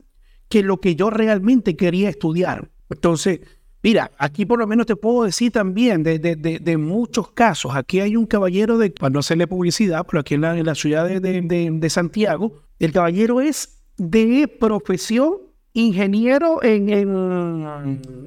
que 0.48 0.62
lo 0.62 0.80
que 0.80 0.94
yo 0.94 1.10
realmente 1.10 1.76
quería 1.76 2.08
estudiar. 2.08 2.70
Entonces, 2.88 3.40
Mira, 3.82 4.10
aquí 4.18 4.44
por 4.44 4.58
lo 4.58 4.66
menos 4.66 4.86
te 4.86 4.96
puedo 4.96 5.22
decir 5.22 5.52
también 5.52 6.02
de, 6.02 6.18
de, 6.18 6.34
de, 6.34 6.76
muchos 6.76 7.30
casos. 7.30 7.76
Aquí 7.76 8.00
hay 8.00 8.16
un 8.16 8.26
caballero 8.26 8.76
de, 8.76 8.90
para 8.90 9.10
no 9.10 9.20
hacerle 9.20 9.46
publicidad, 9.46 10.04
pero 10.04 10.20
aquí 10.20 10.34
en 10.34 10.40
la, 10.40 10.58
en 10.58 10.66
la 10.66 10.74
ciudad 10.74 11.08
de, 11.08 11.90
Santiago, 11.90 12.64
el 12.80 12.92
caballero 12.92 13.40
es 13.40 13.84
de 13.96 14.48
profesión 14.48 15.36
ingeniero 15.72 16.62
en, 16.62 16.88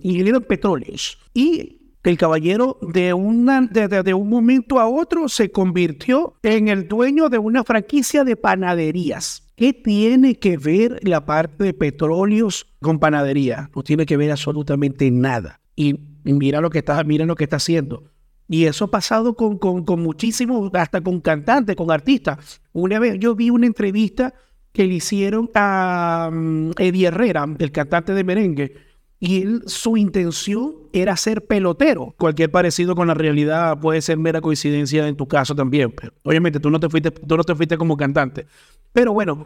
ingeniero 0.02 0.38
en 0.38 0.44
petróleos. 0.44 1.18
Y 1.34 1.82
el 2.04 2.18
caballero 2.18 2.80
de, 2.82 3.14
una, 3.14 3.62
de, 3.62 4.14
un 4.14 4.30
momento 4.30 4.80
a 4.80 4.88
otro 4.88 5.30
se 5.30 5.52
convirtió 5.52 6.34
en 6.42 6.68
el 6.68 6.88
dueño 6.88 7.30
de 7.30 7.38
una 7.38 7.64
franquicia 7.64 8.24
de 8.24 8.36
panaderías. 8.36 9.48
¿Qué 9.56 9.74
tiene 9.74 10.40
que 10.40 10.58
ver 10.58 11.00
la 11.04 11.26
parte 11.26 11.66
de 11.66 11.74
petróleos 11.74 12.74
con 12.80 12.98
panadería? 12.98 13.70
No 13.76 13.84
tiene 13.84 14.08
que 14.08 14.18
ver 14.18 14.32
absolutamente 14.32 15.12
nada. 15.12 15.60
Y 15.76 16.00
mira 16.24 16.62
lo 16.62 16.72
que 16.72 16.80
está, 16.80 17.04
mira 17.04 17.26
lo 17.26 17.36
que 17.36 17.44
está 17.44 17.58
haciendo. 17.58 18.06
Y 18.48 18.66
eso 18.66 18.86
ha 18.86 18.92
pasado 18.92 19.36
con, 19.36 19.60
con, 19.60 19.86
con 19.86 20.02
muchísimos, 20.02 20.72
hasta 20.74 21.02
con 21.02 21.22
cantantes, 21.22 21.76
con 21.76 21.92
artistas. 21.92 22.62
Una 22.74 23.00
vez 23.00 23.20
yo 23.20 23.36
vi 23.36 23.52
una 23.52 23.68
entrevista 23.68 24.34
que 24.72 24.88
le 24.88 24.96
hicieron 24.96 25.50
a 25.54 26.30
um, 26.32 26.72
Eddie 26.78 27.08
Herrera, 27.08 27.46
el 27.60 27.72
cantante 27.72 28.14
de 28.14 28.24
merengue, 28.24 28.76
y 29.20 29.42
él, 29.44 29.64
su 29.68 29.98
intención 29.98 30.74
era 30.94 31.16
ser 31.16 31.46
pelotero. 31.46 32.16
Cualquier 32.18 32.50
parecido 32.50 32.96
con 32.96 33.08
la 33.08 33.14
realidad 33.14 33.80
puede 33.80 34.02
ser 34.02 34.18
mera 34.18 34.42
coincidencia 34.42 35.08
en 35.08 35.16
tu 35.16 35.28
caso 35.28 35.54
también. 35.54 35.94
Obviamente 36.24 36.60
tú 36.60 36.72
no 36.72 36.80
te 36.80 36.90
fuiste, 36.90 37.12
tú 37.12 37.38
no 37.38 37.44
te 37.44 37.54
fuiste 37.54 37.78
como 37.78 37.96
cantante. 37.98 38.48
Pero 38.92 39.14
bueno, 39.14 39.46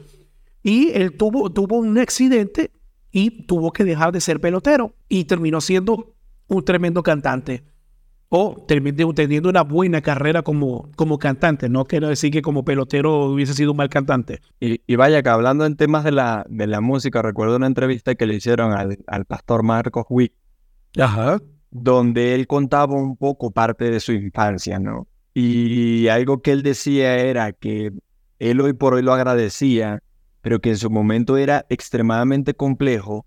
y 0.64 0.92
él 0.92 1.18
tuvo, 1.18 1.52
tuvo 1.52 1.78
un 1.78 1.98
accidente 1.98 2.72
y 3.12 3.46
tuvo 3.46 3.74
que 3.74 3.84
dejar 3.84 4.14
de 4.14 4.22
ser 4.22 4.40
pelotero 4.40 4.94
y 5.10 5.26
terminó 5.26 5.60
siendo 5.60 6.16
un 6.48 6.64
tremendo 6.64 7.04
cantante 7.04 7.64
o 8.38 8.66
teniendo 9.14 9.50
una 9.50 9.62
buena 9.62 10.02
carrera 10.02 10.42
como, 10.42 10.90
como 10.96 11.18
cantante. 11.18 11.70
No 11.70 11.86
quiero 11.86 12.10
decir 12.10 12.32
que 12.32 12.42
como 12.42 12.66
pelotero 12.66 13.28
hubiese 13.28 13.54
sido 13.54 13.72
un 13.72 13.78
mal 13.78 13.90
cantante. 13.90 14.42
Y, 14.60 14.96
vaya 14.96 15.24
que 15.24 15.30
hablando 15.30 15.66
en 15.66 15.78
temas 15.78 16.04
de 16.04 16.12
la, 16.12 16.46
de 16.50 16.68
la 16.68 16.82
música, 16.82 17.22
recuerdo 17.22 17.56
una 17.56 17.68
entrevista 17.68 18.16
que 18.16 18.26
le 18.26 18.36
hicieron 18.36 18.74
al, 18.74 18.98
al 19.08 19.26
pastor 19.26 19.64
Marcos 19.64 20.06
Wick, 20.10 20.34
Ajá. 21.00 21.40
donde 21.72 22.36
él 22.36 22.46
contaba 22.48 22.96
un 22.96 23.16
poco 23.16 23.52
parte 23.52 23.90
de 23.90 24.00
su 24.00 24.12
infancia, 24.12 24.80
¿no? 24.80 25.08
Y 25.34 26.08
algo 26.08 26.42
que 26.42 26.52
él 26.52 26.64
decía 26.64 27.18
era 27.18 27.52
que 27.54 27.92
él 28.40 28.62
hoy 28.62 28.74
por 28.74 28.94
hoy 28.94 29.02
lo 29.02 29.14
agradecía, 29.14 30.02
pero 30.42 30.60
que 30.60 30.72
en 30.72 30.78
su 30.78 30.90
momento 30.90 31.38
era 31.38 31.66
extremadamente 31.70 32.54
complejo 32.54 33.26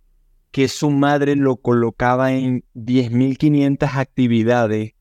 que 0.50 0.68
su 0.68 0.90
madre 0.90 1.36
lo 1.36 1.56
colocaba 1.56 2.32
en 2.32 2.64
10.500 2.74 3.94
actividades 3.94 4.92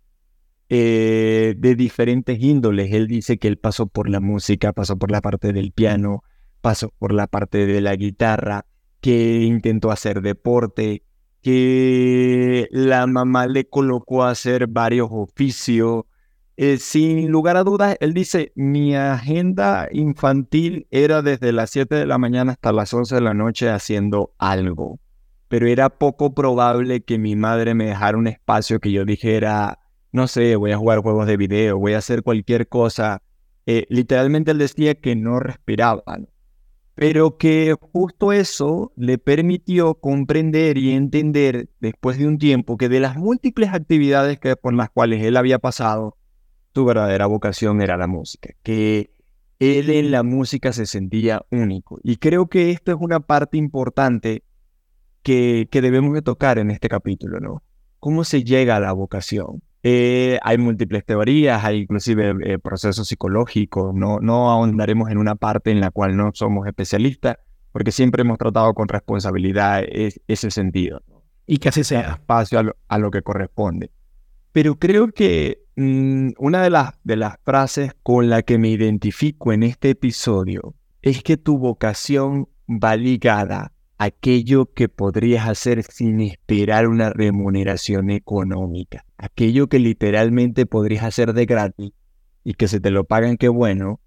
eh, 0.69 1.55
de 1.57 1.75
diferentes 1.75 2.41
índoles. 2.41 2.91
Él 2.93 3.07
dice 3.07 3.37
que 3.37 3.47
él 3.47 3.57
pasó 3.57 3.87
por 3.87 4.09
la 4.09 4.19
música, 4.19 4.73
pasó 4.73 4.97
por 4.97 5.11
la 5.11 5.21
parte 5.21 5.53
del 5.53 5.71
piano, 5.71 6.23
pasó 6.61 6.93
por 6.99 7.13
la 7.13 7.27
parte 7.27 7.65
de 7.65 7.81
la 7.81 7.95
guitarra, 7.95 8.65
que 9.01 9.43
intentó 9.43 9.91
hacer 9.91 10.21
deporte, 10.21 11.03
que 11.41 12.67
la 12.71 13.07
mamá 13.07 13.47
le 13.47 13.67
colocó 13.67 14.23
a 14.23 14.31
hacer 14.31 14.67
varios 14.67 15.09
oficios. 15.11 16.03
Eh, 16.57 16.77
sin 16.79 17.29
lugar 17.29 17.55
a 17.55 17.63
dudas, 17.63 17.95
él 17.99 18.13
dice, 18.13 18.51
mi 18.55 18.95
agenda 18.95 19.87
infantil 19.91 20.87
era 20.89 21.21
desde 21.21 21.51
las 21.51 21.69
7 21.69 21.93
de 21.93 22.05
la 22.07 22.17
mañana 22.17 22.53
hasta 22.53 22.73
las 22.73 22.93
11 22.93 23.15
de 23.15 23.21
la 23.21 23.33
noche 23.35 23.69
haciendo 23.69 24.33
algo 24.39 24.99
pero 25.47 25.67
era 25.67 25.89
poco 25.89 26.33
probable 26.33 27.03
que 27.03 27.17
mi 27.17 27.35
madre 27.35 27.73
me 27.73 27.85
dejara 27.85 28.17
un 28.17 28.27
espacio 28.27 28.79
que 28.79 28.91
yo 28.91 29.05
dijera, 29.05 29.79
no 30.11 30.27
sé, 30.27 30.55
voy 30.55 30.71
a 30.71 30.77
jugar 30.77 30.99
juegos 30.99 31.27
de 31.27 31.37
video, 31.37 31.77
voy 31.77 31.93
a 31.93 31.99
hacer 31.99 32.23
cualquier 32.23 32.67
cosa. 32.67 33.21
Eh, 33.65 33.85
literalmente 33.89 34.51
él 34.51 34.57
decía 34.57 34.95
que 34.95 35.15
no 35.15 35.39
respiraba, 35.39 36.03
pero 36.95 37.37
que 37.37 37.75
justo 37.79 38.31
eso 38.31 38.91
le 38.95 39.17
permitió 39.17 39.95
comprender 39.95 40.77
y 40.77 40.91
entender 40.91 41.69
después 41.79 42.17
de 42.17 42.27
un 42.27 42.37
tiempo 42.37 42.77
que 42.77 42.89
de 42.89 42.99
las 42.99 43.17
múltiples 43.17 43.73
actividades 43.73 44.39
que, 44.39 44.55
por 44.55 44.73
las 44.73 44.89
cuales 44.89 45.23
él 45.23 45.37
había 45.37 45.59
pasado, 45.59 46.17
su 46.73 46.85
verdadera 46.85 47.25
vocación 47.25 47.81
era 47.81 47.97
la 47.97 48.07
música, 48.07 48.53
que 48.63 49.11
él 49.59 49.89
en 49.89 50.11
la 50.11 50.23
música 50.23 50.71
se 50.73 50.85
sentía 50.85 51.45
único. 51.51 51.99
Y 52.03 52.17
creo 52.17 52.47
que 52.47 52.71
esto 52.71 52.91
es 52.91 52.97
una 52.99 53.19
parte 53.19 53.57
importante 53.57 54.43
que, 55.23 55.67
debemos 55.71 56.13
de 56.13 56.21
tocar 56.21 56.57
en 56.57 56.71
este 56.71 56.87
capítulo, 56.87 57.39
¿no? 57.39 57.63
¿Cómo 57.99 58.23
se 58.23 58.43
llega 58.43 58.75
a 58.75 58.79
la 58.79 58.93
vocación? 58.93 59.61
Eh, 59.83 60.39
hay 60.41 60.57
múltiples 60.57 61.05
teorías, 61.05 61.63
hay 61.63 61.81
inclusive 61.81 62.35
eh, 62.43 62.59
procesos 62.59 63.07
psicológicos, 63.07 63.93
no, 63.93 64.19
no 64.19 64.49
ahondaremos 64.49 65.09
en 65.09 65.17
una 65.17 65.35
parte 65.35 65.71
en 65.71 65.79
la 65.79 65.91
cual 65.91 66.17
no 66.17 66.31
somos 66.33 66.67
especialistas, 66.67 67.37
porque 67.71 67.91
siempre 67.91 68.21
hemos 68.21 68.37
tratado 68.37 68.73
con 68.73 68.87
responsabilidad 68.87 69.83
ese 69.85 70.51
sentido. 70.51 71.01
Y 71.45 71.59
que 71.59 71.69
así 71.69 71.83
sea. 71.83 72.11
Espacio 72.11 72.75
a 72.87 72.97
lo, 72.97 73.11
que 73.11 73.21
corresponde. 73.21 73.91
Pero 74.51 74.75
creo 74.75 75.11
que 75.11 75.61
mm, 75.75 76.31
una 76.37 76.61
de 76.61 76.69
las, 76.69 76.93
de 77.03 77.15
las 77.15 77.35
frases 77.43 77.93
con 78.03 78.29
la 78.29 78.41
que 78.41 78.57
me 78.57 78.69
identifico 78.69 79.53
en 79.53 79.63
este 79.63 79.91
episodio 79.91 80.73
es 81.01 81.23
que 81.23 81.37
tu 81.37 81.57
vocación 81.57 82.49
va 82.67 82.95
ligada 82.97 83.71
aquello 83.97 84.71
que 84.73 84.89
podrías 84.89 85.47
hacer 85.47 85.83
sin 85.83 86.21
esperar 86.21 86.87
una 86.87 87.09
remuneración 87.09 88.09
económica, 88.11 89.05
aquello 89.17 89.67
que 89.67 89.79
literalmente 89.79 90.65
podrías 90.65 91.03
hacer 91.03 91.33
de 91.33 91.45
gratis 91.45 91.91
y 92.43 92.53
que 92.53 92.67
se 92.67 92.79
te 92.79 92.91
lo 92.91 93.05
pagan, 93.05 93.37
qué 93.37 93.49
bueno, 93.49 93.99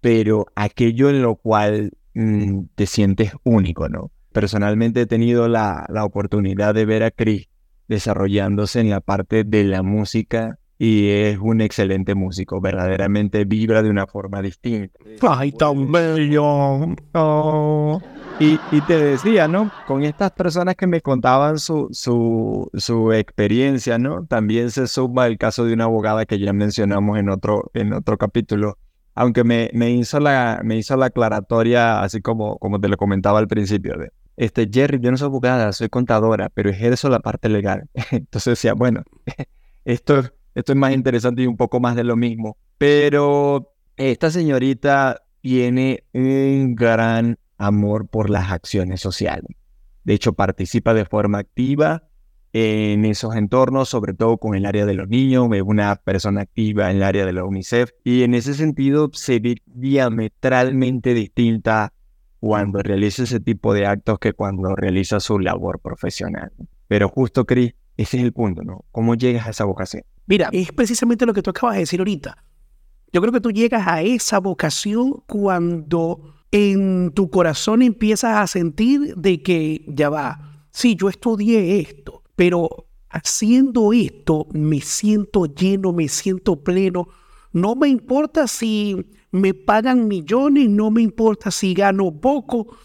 pero 0.00 0.46
aquello 0.54 1.10
en 1.10 1.22
lo 1.22 1.36
cual 1.36 1.92
mm, 2.14 2.62
te 2.74 2.86
sientes 2.86 3.32
único, 3.44 3.88
¿no? 3.88 4.10
Personalmente 4.32 5.02
he 5.02 5.06
tenido 5.06 5.48
la, 5.48 5.86
la 5.88 6.04
oportunidad 6.04 6.74
de 6.74 6.86
ver 6.86 7.02
a 7.02 7.10
Chris 7.10 7.48
desarrollándose 7.88 8.80
en 8.80 8.90
la 8.90 9.00
parte 9.00 9.44
de 9.44 9.64
la 9.64 9.82
música 9.82 10.58
y 10.84 11.10
es 11.10 11.38
un 11.38 11.60
excelente 11.60 12.16
músico, 12.16 12.60
verdaderamente 12.60 13.44
vibra 13.44 13.84
de 13.84 13.88
una 13.88 14.08
forma 14.08 14.42
distinta. 14.42 14.98
Ay, 15.20 15.52
tan 15.52 15.92
bello. 15.92 16.96
Oh. 17.12 18.02
Y, 18.40 18.58
y, 18.72 18.80
te 18.80 18.98
decía, 18.98 19.46
¿no? 19.46 19.70
Con 19.86 20.02
estas 20.02 20.32
personas 20.32 20.74
que 20.74 20.88
me 20.88 21.00
contaban 21.00 21.60
su, 21.60 21.86
su, 21.92 22.68
su, 22.74 23.12
experiencia, 23.12 23.96
¿no? 23.96 24.26
También 24.26 24.72
se 24.72 24.88
suma 24.88 25.28
el 25.28 25.38
caso 25.38 25.64
de 25.64 25.74
una 25.74 25.84
abogada 25.84 26.26
que 26.26 26.40
ya 26.40 26.52
mencionamos 26.52 27.16
en 27.16 27.28
otro, 27.28 27.70
en 27.74 27.92
otro 27.92 28.18
capítulo, 28.18 28.76
aunque 29.14 29.44
me, 29.44 29.70
me, 29.74 29.92
hizo 29.92 30.18
la, 30.18 30.62
me 30.64 30.78
hizo 30.78 30.96
la 30.96 31.06
aclaratoria, 31.06 32.02
así 32.02 32.20
como, 32.20 32.58
como 32.58 32.80
te 32.80 32.88
lo 32.88 32.96
comentaba 32.96 33.38
al 33.38 33.46
principio, 33.46 33.96
de, 33.96 34.10
este, 34.36 34.68
Jerry, 34.68 34.98
yo 35.00 35.12
no 35.12 35.16
soy 35.16 35.26
abogada, 35.26 35.72
soy 35.72 35.88
contadora, 35.88 36.48
pero 36.48 36.70
ejerzo 36.70 37.08
la 37.08 37.20
parte 37.20 37.48
legal. 37.48 37.88
Entonces 38.10 38.54
decía, 38.54 38.74
bueno, 38.74 39.04
esto 39.84 40.24
esto 40.54 40.72
es 40.72 40.78
más 40.78 40.92
interesante 40.92 41.42
y 41.42 41.46
un 41.46 41.56
poco 41.56 41.80
más 41.80 41.96
de 41.96 42.04
lo 42.04 42.16
mismo. 42.16 42.56
Pero 42.78 43.74
esta 43.96 44.30
señorita 44.30 45.22
tiene 45.40 46.04
un 46.12 46.74
gran 46.74 47.38
amor 47.58 48.08
por 48.08 48.30
las 48.30 48.50
acciones 48.50 49.00
sociales. 49.00 49.56
De 50.04 50.14
hecho, 50.14 50.32
participa 50.32 50.94
de 50.94 51.04
forma 51.04 51.38
activa 51.38 52.08
en 52.52 53.04
esos 53.06 53.34
entornos, 53.34 53.88
sobre 53.88 54.12
todo 54.12 54.36
con 54.36 54.54
el 54.54 54.66
área 54.66 54.84
de 54.84 54.94
los 54.94 55.08
niños, 55.08 55.48
es 55.52 55.62
una 55.62 55.96
persona 55.96 56.42
activa 56.42 56.90
en 56.90 56.98
el 56.98 57.02
área 57.02 57.24
de 57.24 57.32
la 57.32 57.44
UNICEF 57.44 57.90
y 58.04 58.24
en 58.24 58.34
ese 58.34 58.54
sentido 58.54 59.10
se 59.12 59.38
ve 59.38 59.56
diametralmente 59.66 61.14
distinta 61.14 61.94
cuando 62.40 62.82
realiza 62.82 63.22
ese 63.22 63.40
tipo 63.40 63.72
de 63.72 63.86
actos 63.86 64.18
que 64.18 64.32
cuando 64.34 64.74
realiza 64.76 65.20
su 65.20 65.38
labor 65.38 65.80
profesional. 65.80 66.52
Pero 66.88 67.08
justo, 67.08 67.46
Cris, 67.46 67.74
ese 67.96 68.18
es 68.18 68.24
el 68.24 68.32
punto, 68.32 68.62
¿no? 68.62 68.84
¿Cómo 68.90 69.14
llegas 69.14 69.46
a 69.46 69.50
esa 69.50 69.64
vocación? 69.64 70.02
Mira, 70.26 70.48
es 70.52 70.72
precisamente 70.72 71.26
lo 71.26 71.34
que 71.34 71.42
tú 71.42 71.50
acabas 71.50 71.74
de 71.74 71.80
decir 71.80 72.00
ahorita. 72.00 72.44
Yo 73.12 73.20
creo 73.20 73.32
que 73.32 73.40
tú 73.40 73.50
llegas 73.50 73.86
a 73.86 74.02
esa 74.02 74.38
vocación 74.38 75.22
cuando 75.26 76.34
en 76.50 77.12
tu 77.12 77.30
corazón 77.30 77.82
empiezas 77.82 78.36
a 78.36 78.46
sentir 78.46 79.14
de 79.16 79.42
que 79.42 79.84
ya 79.88 80.08
va, 80.08 80.66
sí, 80.70 80.96
yo 80.96 81.08
estudié 81.08 81.80
esto, 81.80 82.22
pero 82.36 82.88
haciendo 83.10 83.92
esto 83.92 84.46
me 84.52 84.80
siento 84.80 85.46
lleno, 85.46 85.92
me 85.92 86.08
siento 86.08 86.62
pleno. 86.62 87.08
No 87.52 87.74
me 87.74 87.88
importa 87.88 88.46
si 88.46 89.06
me 89.30 89.52
pagan 89.52 90.08
millones, 90.08 90.68
no 90.70 90.90
me 90.90 91.02
importa 91.02 91.50
si 91.50 91.74
gano 91.74 92.10
poco. 92.10 92.76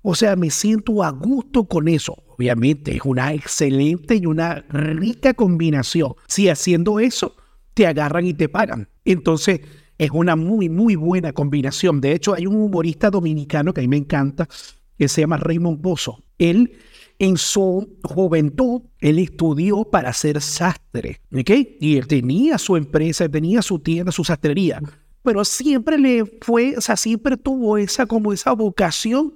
O 0.00 0.14
sea, 0.14 0.36
me 0.36 0.50
siento 0.50 1.02
a 1.02 1.10
gusto 1.10 1.64
con 1.64 1.88
eso. 1.88 2.23
Obviamente 2.36 2.96
es 2.96 3.02
una 3.04 3.32
excelente 3.32 4.16
y 4.16 4.26
una 4.26 4.64
rica 4.68 5.34
combinación. 5.34 6.14
Si 6.26 6.48
haciendo 6.48 7.00
eso 7.00 7.36
te 7.74 7.86
agarran 7.86 8.26
y 8.26 8.34
te 8.34 8.48
pagan. 8.48 8.88
Entonces 9.04 9.60
es 9.98 10.10
una 10.10 10.36
muy, 10.36 10.68
muy 10.68 10.96
buena 10.96 11.32
combinación. 11.32 12.00
De 12.00 12.12
hecho, 12.12 12.34
hay 12.34 12.46
un 12.46 12.56
humorista 12.56 13.10
dominicano 13.10 13.72
que 13.72 13.80
a 13.80 13.82
mí 13.82 13.88
me 13.88 13.96
encanta, 13.96 14.48
que 14.98 15.08
se 15.08 15.20
llama 15.20 15.36
Raymond 15.36 15.80
Pozo. 15.80 16.24
Él 16.38 16.72
en 17.18 17.36
su 17.36 17.98
juventud, 18.02 18.82
él 18.98 19.18
estudió 19.18 19.84
para 19.84 20.12
ser 20.12 20.40
sastre, 20.40 21.20
¿ok? 21.32 21.50
Y 21.80 21.96
él 21.96 22.06
tenía 22.06 22.58
su 22.58 22.76
empresa, 22.76 23.28
tenía 23.28 23.62
su 23.62 23.78
tienda, 23.78 24.10
su 24.10 24.24
sastrería, 24.24 24.80
pero 25.22 25.44
siempre 25.44 25.96
le 25.96 26.24
fue, 26.40 26.74
o 26.76 26.80
siempre 26.80 27.36
tuvo 27.36 27.78
esa 27.78 28.06
como 28.06 28.32
esa 28.32 28.52
vocación 28.52 29.32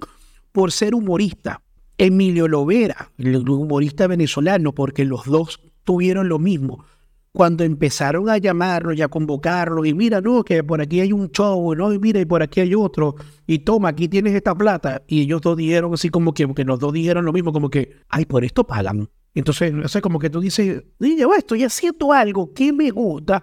por 0.53 0.73
ser 0.73 0.95
humorista. 0.95 1.63
Emilio 1.99 2.47
Lovera, 2.47 3.11
el 3.19 3.49
humorista 3.49 4.07
venezolano, 4.07 4.73
porque 4.73 5.05
los 5.05 5.27
dos 5.27 5.61
tuvieron 5.83 6.29
lo 6.29 6.39
mismo. 6.39 6.85
Cuando 7.33 7.65
empezaron 7.65 8.31
a 8.31 8.39
llamarlo 8.39 8.93
y 8.93 9.03
a 9.03 9.09
convocarlo, 9.09 9.85
y 9.85 9.95
mira, 9.95 10.21
no, 10.21 10.45
que 10.45 10.63
por 10.63 10.81
aquí 10.81 11.01
hay 11.01 11.13
un 11.13 11.31
show, 11.31 11.75
no, 11.75 11.93
y 11.93 11.99
mira, 11.99 12.21
y 12.21 12.25
por 12.25 12.43
aquí 12.43 12.61
hay 12.61 12.75
otro, 12.75 13.17
y 13.47 13.59
toma, 13.61 13.91
aquí 13.91 14.09
tienes 14.09 14.35
esta 14.35 14.55
plata. 14.55 15.03
Y 15.09 15.23
ellos 15.23 15.43
dos 15.43 15.57
dijeron 15.57 15.93
así 15.93 16.09
como 16.09 16.33
que, 16.33 16.53
que 16.55 16.65
los 16.65 16.79
dos 16.79 16.93
dijeron 16.93 17.25
lo 17.25 17.33
mismo, 17.33 17.53
como 17.53 17.69
que, 17.69 17.97
ay, 18.09 18.25
por 18.25 18.45
esto 18.45 18.65
pagan. 18.65 19.09
Entonces, 19.35 19.73
no 19.73 19.87
sé, 19.89 20.01
como 20.01 20.19
que 20.19 20.31
tú 20.31 20.41
dices, 20.41 20.85
yo 21.01 21.35
estoy 21.35 21.65
haciendo 21.65 22.13
algo 22.13 22.53
que 22.55 22.73
me 22.73 22.91
gusta, 22.91 23.43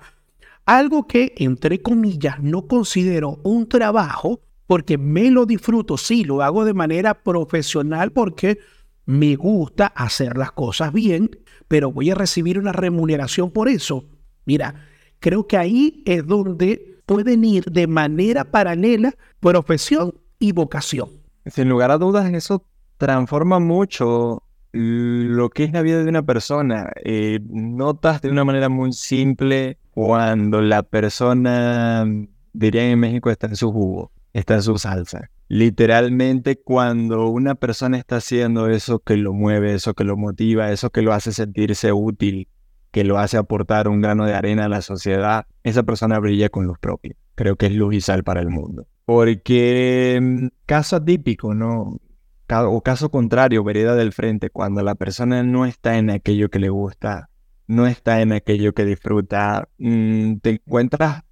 algo 0.66 1.08
que, 1.08 1.34
entre 1.38 1.82
comillas, 1.82 2.42
no 2.42 2.68
considero 2.68 3.40
un 3.44 3.68
trabajo, 3.68 4.42
porque 4.68 4.98
me 4.98 5.30
lo 5.32 5.46
disfruto, 5.46 5.98
sí, 5.98 6.24
lo 6.24 6.42
hago 6.42 6.66
de 6.66 6.74
manera 6.74 7.14
profesional 7.14 8.12
porque 8.12 8.60
me 9.06 9.36
gusta 9.36 9.88
hacer 9.88 10.38
las 10.38 10.52
cosas 10.52 10.92
bien, 10.92 11.30
pero 11.68 11.92
voy 11.92 12.12
a 12.12 12.16
recibir 12.16 12.58
una 12.58 12.72
remuneración 12.72 13.52
por 13.52 13.68
eso. 13.68 14.06
Mira, 14.46 14.76
creo 15.20 15.48
que 15.48 15.58
ahí 15.58 16.04
es 16.06 16.26
donde 16.26 17.00
pueden 17.06 17.44
ir 17.46 17.66
de 17.66 17.88
manera 17.88 18.46
paralela 18.46 19.14
profesión 19.40 20.16
y 20.40 20.52
vocación. 20.52 21.10
Sin 21.46 21.70
lugar 21.70 21.92
a 21.92 21.98
dudas, 21.98 22.32
eso 22.34 22.66
transforma 22.98 23.60
mucho 23.60 24.42
lo 24.72 25.50
que 25.52 25.66
es 25.66 25.72
la 25.72 25.84
vida 25.84 26.04
de 26.04 26.10
una 26.10 26.24
persona. 26.24 26.92
Eh, 27.04 27.40
notas 27.48 28.22
de 28.22 28.30
una 28.30 28.44
manera 28.44 28.68
muy 28.68 28.92
simple 28.94 29.78
cuando 29.92 30.62
la 30.62 30.82
persona, 30.84 32.06
diría 32.54 32.90
en 32.90 33.00
México, 33.00 33.30
está 33.30 33.48
en 33.48 33.56
su 33.56 33.72
jugo 33.72 34.12
está 34.36 34.56
en 34.56 34.64
su 34.64 34.78
salsa. 34.78 35.30
Literalmente 35.48 36.60
cuando 36.60 37.30
una 37.30 37.56
persona 37.56 37.98
está 37.98 38.18
haciendo 38.18 38.68
eso 38.68 39.00
que 39.00 39.16
lo 39.16 39.32
mueve, 39.32 39.74
eso 39.74 39.94
que 39.94 40.04
lo 40.04 40.18
motiva, 40.18 40.72
eso 40.72 40.90
que 40.90 41.02
lo 41.02 41.14
hace 41.14 41.32
sentirse 41.32 41.94
útil, 41.94 42.50
que 42.92 43.06
lo 43.06 43.18
hace 43.18 43.38
aportar 43.38 43.88
un 43.88 44.02
grano 44.02 44.26
de 44.26 44.34
arena 44.34 44.66
a 44.66 44.70
la 44.70 44.82
sociedad, 44.82 45.46
esa 45.64 45.84
persona 45.84 46.20
brilla 46.20 46.50
con 46.50 46.66
luz 46.66 46.78
propia. 46.80 47.16
Creo 47.36 47.56
que 47.56 47.68
es 47.68 47.72
luz 47.72 47.96
y 47.96 48.02
sal 48.02 48.26
para 48.26 48.42
el 48.42 48.50
mundo. 48.50 48.88
Porque 49.06 50.20
mm, 50.22 50.48
caso 50.66 50.98
atípico, 50.98 51.54
¿no? 51.54 52.02
O 52.50 52.82
caso 52.82 53.10
contrario, 53.10 53.64
vereda 53.64 53.96
del 53.96 54.12
frente, 54.12 54.50
cuando 54.50 54.84
la 54.84 54.96
persona 54.96 55.44
no 55.44 55.66
está 55.66 55.98
en 55.98 56.10
aquello 56.10 56.50
que 56.50 56.60
le 56.60 56.70
gusta, 56.70 57.30
no 57.68 57.88
está 57.88 58.22
en 58.22 58.34
aquello 58.34 58.74
que 58.74 58.84
disfruta, 58.84 59.70
mm, 59.78 60.36
te 60.42 60.50
encuentras 60.52 61.24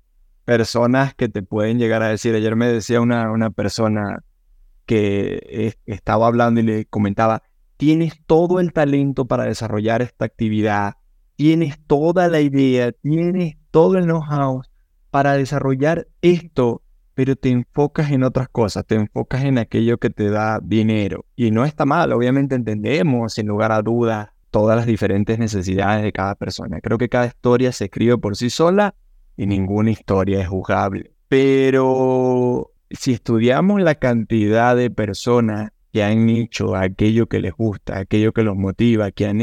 personas 0.45 1.13
que 1.15 1.29
te 1.29 1.43
pueden 1.43 1.79
llegar 1.79 2.03
a 2.03 2.09
decir. 2.09 2.35
Ayer 2.35 2.55
me 2.55 2.67
decía 2.67 3.01
una, 3.01 3.31
una 3.31 3.49
persona 3.49 4.23
que 4.85 5.75
estaba 5.85 6.27
hablando 6.27 6.59
y 6.59 6.63
le 6.63 6.85
comentaba, 6.85 7.43
tienes 7.77 8.21
todo 8.25 8.59
el 8.59 8.73
talento 8.73 9.25
para 9.25 9.45
desarrollar 9.45 10.01
esta 10.01 10.25
actividad, 10.25 10.95
tienes 11.35 11.79
toda 11.87 12.27
la 12.27 12.41
idea, 12.41 12.91
tienes 12.91 13.55
todo 13.71 13.97
el 13.97 14.05
know-how 14.05 14.61
para 15.09 15.33
desarrollar 15.33 16.07
esto, 16.21 16.81
pero 17.13 17.35
te 17.35 17.49
enfocas 17.49 18.11
en 18.11 18.23
otras 18.23 18.49
cosas, 18.49 18.85
te 18.85 18.95
enfocas 18.95 19.43
en 19.43 19.57
aquello 19.57 19.97
que 19.97 20.09
te 20.09 20.29
da 20.29 20.59
dinero. 20.61 21.25
Y 21.35 21.51
no 21.51 21.65
está 21.65 21.85
mal, 21.85 22.11
obviamente 22.11 22.55
entendemos, 22.55 23.33
sin 23.33 23.47
lugar 23.47 23.71
a 23.71 23.81
dudas, 23.81 24.29
todas 24.49 24.75
las 24.75 24.85
diferentes 24.85 25.39
necesidades 25.39 26.03
de 26.03 26.11
cada 26.11 26.35
persona. 26.35 26.79
Creo 26.81 26.97
que 26.97 27.09
cada 27.09 27.27
historia 27.27 27.71
se 27.71 27.85
escribe 27.85 28.17
por 28.17 28.35
sí 28.35 28.49
sola 28.49 28.95
y 29.37 29.45
ninguna 29.45 29.91
historia 29.91 30.41
es 30.41 30.47
juzgable. 30.47 31.11
Pero 31.27 32.71
si 32.89 33.13
estudiamos 33.13 33.81
la 33.81 33.95
cantidad 33.95 34.75
de 34.75 34.91
personas 34.91 35.71
que 35.91 36.03
han 36.03 36.29
hecho 36.29 36.75
aquello 36.75 37.27
que 37.27 37.39
les 37.39 37.53
gusta, 37.53 37.99
aquello 37.99 38.33
que 38.33 38.43
los 38.43 38.55
motiva, 38.55 39.11
que 39.11 39.25
han, 39.27 39.39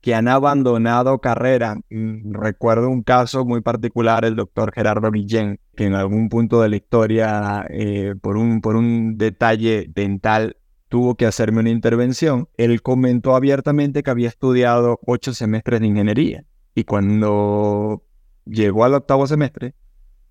que 0.00 0.14
han 0.14 0.28
abandonado 0.28 1.20
carrera, 1.20 1.76
mm, 1.90 2.32
recuerdo 2.32 2.88
un 2.88 3.02
caso 3.02 3.44
muy 3.44 3.60
particular, 3.60 4.24
el 4.24 4.36
doctor 4.36 4.72
Gerardo 4.72 5.10
Guillén, 5.10 5.58
que 5.76 5.84
en 5.84 5.94
algún 5.94 6.28
punto 6.28 6.60
de 6.62 6.68
la 6.68 6.76
historia, 6.76 7.66
eh, 7.70 8.14
por, 8.20 8.36
un, 8.36 8.60
por 8.60 8.76
un 8.76 9.16
detalle 9.16 9.86
dental, 9.88 10.56
tuvo 10.88 11.14
que 11.14 11.26
hacerme 11.26 11.60
una 11.60 11.70
intervención. 11.70 12.48
Él 12.56 12.82
comentó 12.82 13.34
abiertamente 13.34 14.02
que 14.02 14.10
había 14.10 14.28
estudiado 14.28 15.00
ocho 15.06 15.32
semestres 15.32 15.80
de 15.80 15.86
ingeniería 15.86 16.44
y 16.74 16.84
cuando 16.84 18.02
llegó 18.44 18.84
al 18.84 18.94
octavo 18.94 19.26
semestre, 19.26 19.74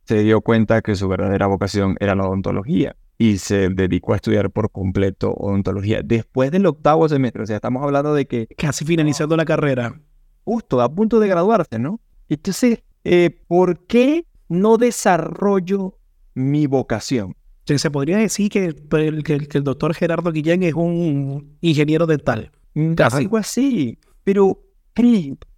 se 0.06 0.20
dio 0.24 0.42
cuenta 0.42 0.82
que 0.82 0.96
su 0.96 1.08
verdadera 1.08 1.48
vocación 1.48 1.96
era 2.00 2.16
la 2.16 2.28
odontología 2.28 2.96
y 3.18 3.38
se 3.38 3.70
dedicó 3.70 4.14
a 4.14 4.16
estudiar 4.16 4.50
por 4.50 4.72
completo 4.72 5.32
odontología. 5.34 6.02
Después 6.04 6.52
del 6.52 6.66
octavo 6.66 7.08
semestre, 7.08 7.44
o 7.44 7.46
sea, 7.46 7.58
estamos 7.58 7.84
hablando 7.84 8.14
de 8.14 8.26
que... 8.26 8.48
Casi 8.58 8.84
finalizando 8.84 9.38
la 9.38 9.46
carrera. 9.46 10.02
Justo, 10.44 10.82
a 10.82 10.94
punto 10.94 11.20
de 11.20 11.28
graduarse, 11.28 11.78
¿no? 11.78 12.00
Entonces, 12.30 12.84
eh, 13.04 13.30
¿por 13.48 13.86
qué 13.86 14.26
no 14.50 14.78
desarrollo 14.78 16.00
mi 16.34 16.66
vocación? 16.66 17.36
Se 17.66 17.92
podría 17.92 18.18
decir 18.18 18.50
que 18.50 18.66
el, 18.66 19.24
que, 19.24 19.48
el 19.54 19.64
doctor 19.64 19.94
Gerardo 19.94 20.32
Guillén 20.32 20.64
es 20.64 20.74
un 20.74 21.58
ingeniero 21.62 22.08
dental. 22.08 22.52
Mm, 22.74 22.94
algo 22.98 23.38
así. 23.38 24.00
Pero, 24.24 24.60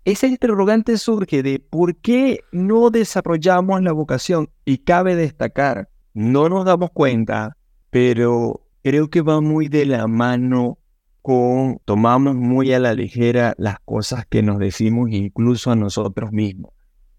ese 0.06 0.28
interrogante 0.28 0.98
surge 0.98 1.44
de 1.44 1.60
por 1.60 1.96
qué 1.96 2.42
no 2.52 2.90
desarrollamos 2.90 3.82
la 3.82 3.92
vocación 3.92 4.50
y 4.66 4.80
cabe 4.80 5.16
destacar, 5.16 5.90
no 6.14 6.50
nos 6.50 6.66
damos 6.66 6.92
cuenta, 6.92 7.58
pero 7.90 8.68
creo 8.84 9.10
que 9.10 9.22
va 9.22 9.42
muy 9.42 9.68
de 9.68 9.86
la 9.86 10.08
mano 10.08 10.78
con 11.22 11.80
tomamos 11.86 12.36
muy 12.36 12.74
a 12.74 12.80
la 12.80 12.94
ligera 12.94 13.56
las 13.58 13.80
cosas 13.86 14.26
que 14.26 14.44
nos 14.44 14.60
decimos 14.60 15.10
incluso 15.12 15.72
a 15.72 15.76
nosotros 15.76 16.32
mismos. 16.32 16.72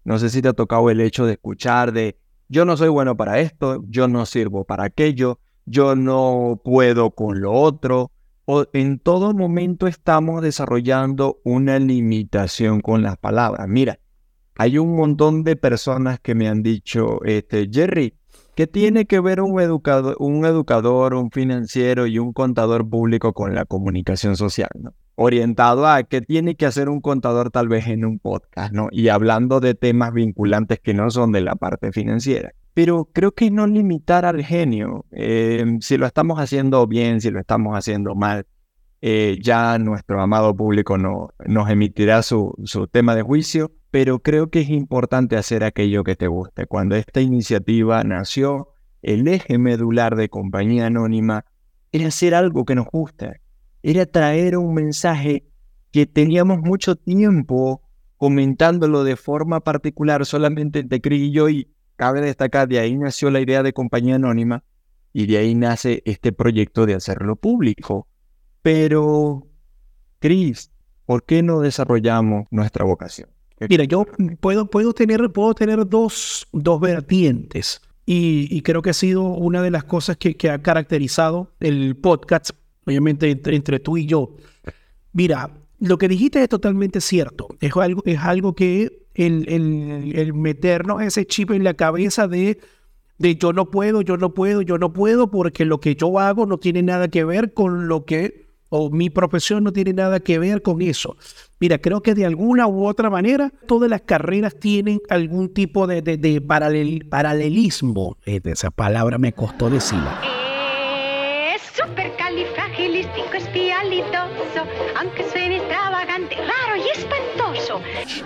No 0.03 0.19
sé 0.19 0.29
si 0.29 0.41
te 0.41 0.49
ha 0.49 0.53
tocado 0.53 0.89
el 0.91 1.01
hecho 1.01 1.25
de 1.25 1.33
escuchar 1.33 1.91
de 1.91 2.17
yo 2.47 2.63
no 2.65 2.77
soy 2.77 2.89
bueno 2.89 3.17
para 3.17 3.39
esto, 3.39 3.83
yo 3.87 4.07
no 4.07 4.27
sirvo 4.27 4.63
para 4.63 4.83
aquello, 4.83 5.39
yo 5.65 5.95
no 5.95 6.61
puedo 6.63 7.09
con 7.11 7.41
lo 7.41 7.53
otro. 7.53 8.11
En 8.73 8.99
todo 8.99 9.33
momento 9.33 9.87
estamos 9.87 10.41
desarrollando 10.41 11.39
una 11.43 11.79
limitación 11.79 12.81
con 12.81 13.01
las 13.01 13.17
palabras. 13.17 13.67
Mira, 13.67 13.99
hay 14.55 14.77
un 14.77 14.95
montón 14.95 15.43
de 15.43 15.55
personas 15.55 16.19
que 16.19 16.35
me 16.35 16.47
han 16.47 16.61
dicho, 16.61 17.23
este, 17.25 17.67
Jerry, 17.71 18.13
¿qué 18.55 18.67
tiene 18.67 19.05
que 19.05 19.19
ver 19.19 19.41
un 19.41 19.59
educador, 19.59 20.15
un 20.19 20.45
educador, 20.45 21.15
un 21.15 21.31
financiero 21.31 22.05
y 22.05 22.19
un 22.19 22.33
contador 22.33 22.87
público 22.87 23.33
con 23.33 23.55
la 23.55 23.65
comunicación 23.65 24.35
social? 24.35 24.69
¿no? 24.75 24.93
orientado 25.15 25.87
a 25.87 26.03
qué 26.03 26.21
tiene 26.21 26.55
que 26.55 26.65
hacer 26.65 26.89
un 26.89 27.01
contador 27.01 27.49
tal 27.49 27.67
vez 27.67 27.87
en 27.87 28.05
un 28.05 28.19
podcast, 28.19 28.73
¿no? 28.73 28.89
Y 28.91 29.07
hablando 29.07 29.59
de 29.59 29.73
temas 29.73 30.13
vinculantes 30.13 30.79
que 30.79 30.93
no 30.93 31.09
son 31.09 31.31
de 31.31 31.41
la 31.41 31.55
parte 31.55 31.91
financiera. 31.91 32.53
Pero 32.75 33.05
creo 33.11 33.31
que 33.31 33.49
no 33.49 33.65
limitar 33.65 34.25
al 34.25 34.43
genio. 34.43 35.05
Em, 35.09 35.79
si 35.81 35.97
lo 35.97 36.05
estamos 36.05 36.39
haciendo 36.39 36.85
bien, 36.85 37.21
si 37.21 37.31
lo 37.31 37.39
estamos 37.39 37.75
haciendo 37.75 38.13
mal, 38.13 38.45
eh, 39.01 39.39
ya 39.41 39.79
nuestro 39.79 40.21
amado 40.21 40.55
público 40.55 40.97
no, 40.97 41.29
nos 41.47 41.69
emitirá 41.69 42.21
su, 42.21 42.53
su 42.65 42.87
tema 42.87 43.15
de 43.15 43.23
juicio, 43.23 43.71
pero 43.91 44.19
creo 44.19 44.49
que 44.49 44.59
es 44.59 44.69
importante 44.69 45.37
hacer 45.37 45.63
aquello 45.63 46.03
que 46.03 46.15
te 46.15 46.27
guste. 46.27 46.67
Cuando 46.67 46.95
esta 46.95 47.21
iniciativa 47.21 48.03
nació, 48.03 48.73
el 49.01 49.27
eje 49.27 49.57
medular 49.57 50.15
de 50.15 50.29
Compañía 50.29 50.87
Anónima 50.87 51.45
era 51.93 52.07
hacer 52.07 52.35
algo 52.35 52.65
que 52.65 52.75
nos 52.75 52.87
guste, 52.87 53.39
era 53.83 54.05
traer 54.05 54.57
un 54.57 54.73
mensaje 54.73 55.45
que 55.91 56.05
teníamos 56.05 56.59
mucho 56.59 56.97
tiempo 56.97 57.81
comentándolo 58.17 59.05
de 59.05 59.15
forma 59.15 59.61
particular 59.61 60.25
solamente 60.25 60.85
Cris 60.99 61.21
y 61.21 61.31
yo 61.31 61.47
y 61.47 61.69
cabe 61.95 62.21
destacar, 62.21 62.67
de 62.67 62.79
ahí 62.79 62.97
nació 62.97 63.29
la 63.29 63.41
idea 63.41 63.63
de 63.63 63.73
compañía 63.73 64.15
anónima 64.15 64.63
y 65.13 65.27
de 65.27 65.37
ahí 65.37 65.55
nace 65.55 66.01
este 66.05 66.31
proyecto 66.31 66.85
de 66.85 66.95
hacerlo 66.95 67.35
público. 67.35 68.07
Pero, 68.61 69.47
Cris, 70.19 70.71
¿por 71.05 71.23
qué 71.23 71.43
no 71.43 71.59
desarrollamos 71.59 72.45
nuestra 72.51 72.83
vocación? 72.85 73.29
Mira, 73.69 73.85
yo 73.85 74.05
puedo, 74.41 74.69
puedo 74.69 74.93
tener, 74.93 75.31
puedo 75.31 75.53
tener 75.53 75.87
dos, 75.87 76.47
dos 76.51 76.79
vertientes 76.81 77.81
y, 78.05 78.61
creo 78.61 78.81
que 78.81 78.91
ha 78.91 78.93
sido 78.93 79.23
una 79.23 79.61
de 79.61 79.71
las 79.71 79.85
cosas 79.85 80.17
que, 80.17 80.35
que 80.35 80.49
ha 80.49 80.61
caracterizado 80.61 81.53
el 81.59 81.95
podcast 81.95 82.51
obviamente 82.85 83.29
entre, 83.31 83.79
tú 83.79 83.97
y 83.97 84.05
yo. 84.05 84.35
Mira, 85.13 85.51
lo 85.79 85.97
que 85.97 86.07
dijiste 86.07 86.41
es 86.41 86.49
totalmente 86.49 87.01
cierto. 87.01 87.47
Es 87.59 87.75
algo, 87.75 88.01
es 88.05 88.19
algo 88.19 88.55
que 88.55 89.04
el, 89.15 90.13
el, 90.15 90.33
meternos 90.33 91.01
ese 91.01 91.25
chip 91.25 91.51
en 91.51 91.63
la 91.63 91.73
cabeza 91.73 92.27
de, 92.27 92.59
de 93.17 93.35
yo 93.35 93.53
no 93.53 93.71
puedo, 93.71 94.01
yo 94.01 94.17
no 94.17 94.33
puedo, 94.33 94.61
yo 94.61 94.77
no 94.77 94.93
puedo, 94.93 95.31
porque 95.31 95.65
lo 95.65 95.79
que 95.79 95.95
yo 95.95 96.19
hago 96.19 96.45
no 96.45 96.57
tiene 96.57 96.83
nada 96.83 97.07
que 97.07 97.23
ver 97.23 97.53
con 97.53 97.87
lo 97.87 98.05
que, 98.05 98.49
o 98.69 98.89
mi 98.89 99.09
profesión 99.09 99.63
no 99.63 99.71
tiene 99.71 99.93
nada 99.93 100.19
que 100.19 100.37
ver 100.37 100.61
con 100.61 100.81
eso. 100.81 101.15
Mira, 101.59 101.77
creo 101.77 102.01
que 102.01 102.13
de 102.13 102.25
alguna 102.25 102.67
u 102.67 102.85
otra 102.85 103.09
manera 103.09 103.51
todas 103.67 103.89
las 103.89 104.01
carreras 104.01 104.59
tienen 104.59 104.99
algún 105.09 105.53
tipo 105.53 105.87
de, 105.87 106.01
de, 106.01 106.17
de 106.17 106.41
paralelismo. 106.41 108.17
Esa 108.25 108.71
palabra 108.71 109.17
me 109.17 109.33
costó 109.33 109.69
decirla 109.69 110.21
suene 114.95 115.14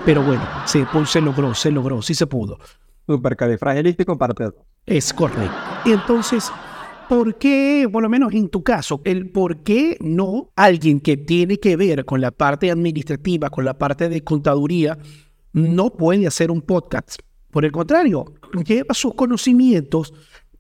Pero 0.06 0.24
bueno, 0.24 0.44
se, 0.66 0.86
pues, 0.92 1.10
se 1.10 1.22
logró, 1.22 1.54
se 1.54 1.72
logró, 1.72 2.02
sí 2.02 2.14
se 2.14 2.28
pudo. 2.28 2.60
Supercalifragilístico 3.08 4.18
parte 4.18 4.44
2. 4.46 4.54
Es 4.86 5.14
correcto. 5.14 5.56
Y 5.86 5.92
entonces, 5.92 6.52
¿por 7.08 7.36
qué, 7.36 7.88
por 7.92 8.04
lo 8.04 8.10
menos 8.10 8.34
en 8.34 8.50
tu 8.50 8.64
caso, 8.64 9.02
el 9.04 9.32
por 9.32 9.64
qué 9.64 9.98
no 10.00 10.52
alguien 10.56 11.00
que 11.00 11.18
tiene 11.18 11.60
que 11.60 11.76
ver 11.76 12.06
con 12.06 12.22
la 12.22 12.32
parte 12.32 12.72
administrativa, 12.72 13.50
con 13.50 13.66
la 13.66 13.78
parte 13.78 14.10
de 14.10 14.24
contaduría, 14.24 14.98
no 15.54 15.92
puede 15.92 16.28
hacer 16.28 16.52
un 16.52 16.62
podcast? 16.62 17.20
Por 17.52 17.66
el 17.66 17.72
contrario, 17.72 18.26
lleva 18.64 18.94
sus 18.94 19.16
conocimientos 19.16 20.14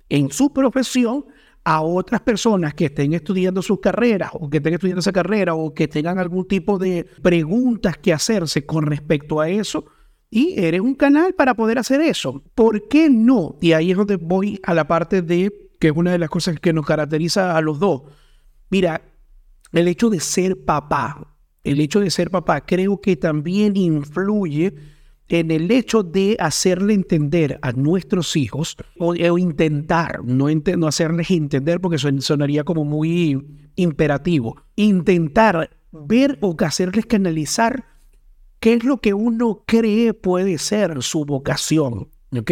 en 0.09 0.31
su 0.31 0.51
profesión 0.51 1.25
a 1.69 1.81
otras 1.81 2.21
personas 2.21 2.73
que 2.73 2.85
estén 2.85 3.13
estudiando 3.13 3.61
sus 3.61 3.79
carreras 3.79 4.31
o 4.33 4.49
que 4.49 4.57
estén 4.57 4.73
estudiando 4.73 5.01
esa 5.01 5.11
carrera 5.11 5.53
o 5.53 5.71
que 5.71 5.87
tengan 5.87 6.17
algún 6.17 6.47
tipo 6.47 6.79
de 6.79 7.05
preguntas 7.21 7.95
que 7.95 8.11
hacerse 8.11 8.65
con 8.65 8.87
respecto 8.87 9.39
a 9.39 9.49
eso. 9.49 9.85
Y 10.31 10.59
eres 10.59 10.81
un 10.81 10.95
canal 10.95 11.35
para 11.35 11.53
poder 11.53 11.77
hacer 11.77 12.01
eso. 12.01 12.41
¿Por 12.55 12.87
qué 12.87 13.07
no? 13.11 13.55
Y 13.61 13.73
ahí 13.73 13.91
es 13.91 13.97
donde 13.97 14.15
voy 14.15 14.59
a 14.63 14.73
la 14.73 14.87
parte 14.87 15.21
de, 15.21 15.69
que 15.79 15.89
es 15.89 15.93
una 15.95 16.11
de 16.11 16.17
las 16.17 16.31
cosas 16.31 16.59
que 16.59 16.73
nos 16.73 16.87
caracteriza 16.87 17.55
a 17.55 17.61
los 17.61 17.79
dos. 17.79 18.01
Mira, 18.71 19.03
el 19.71 19.87
hecho 19.87 20.09
de 20.09 20.21
ser 20.21 20.65
papá, 20.65 21.37
el 21.63 21.81
hecho 21.81 21.99
de 21.99 22.09
ser 22.09 22.31
papá 22.31 22.65
creo 22.65 22.99
que 22.99 23.15
también 23.15 23.77
influye 23.77 24.73
en 25.29 25.51
el 25.51 25.69
hecho 25.69 26.01
de 26.01 26.35
hacerle 26.39 26.93
entender 26.93 27.59
a 27.61 27.71
nuestros 27.71 28.35
hijos, 28.35 28.75
o, 28.97 29.13
intentar, 29.37 30.23
no, 30.25 30.47
no, 30.49 30.87
hacerles 30.87 31.29
entender 31.29 31.79
porque 31.79 31.99
sonaría 31.99 32.63
como 32.63 32.83
muy 32.83 33.69
imperativo, 33.75 34.61
intentar 34.75 35.69
ver 35.91 36.37
o 36.41 36.55
hacerles 36.59 37.05
canalizar 37.05 37.85
qué 38.59 38.73
es 38.73 38.83
lo 38.83 38.97
que 38.97 39.13
uno 39.13 39.63
cree 39.67 40.13
puede 40.15 40.57
ser 40.57 41.01
su 41.03 41.25
vocación. 41.25 42.09
¿ok? 42.35 42.51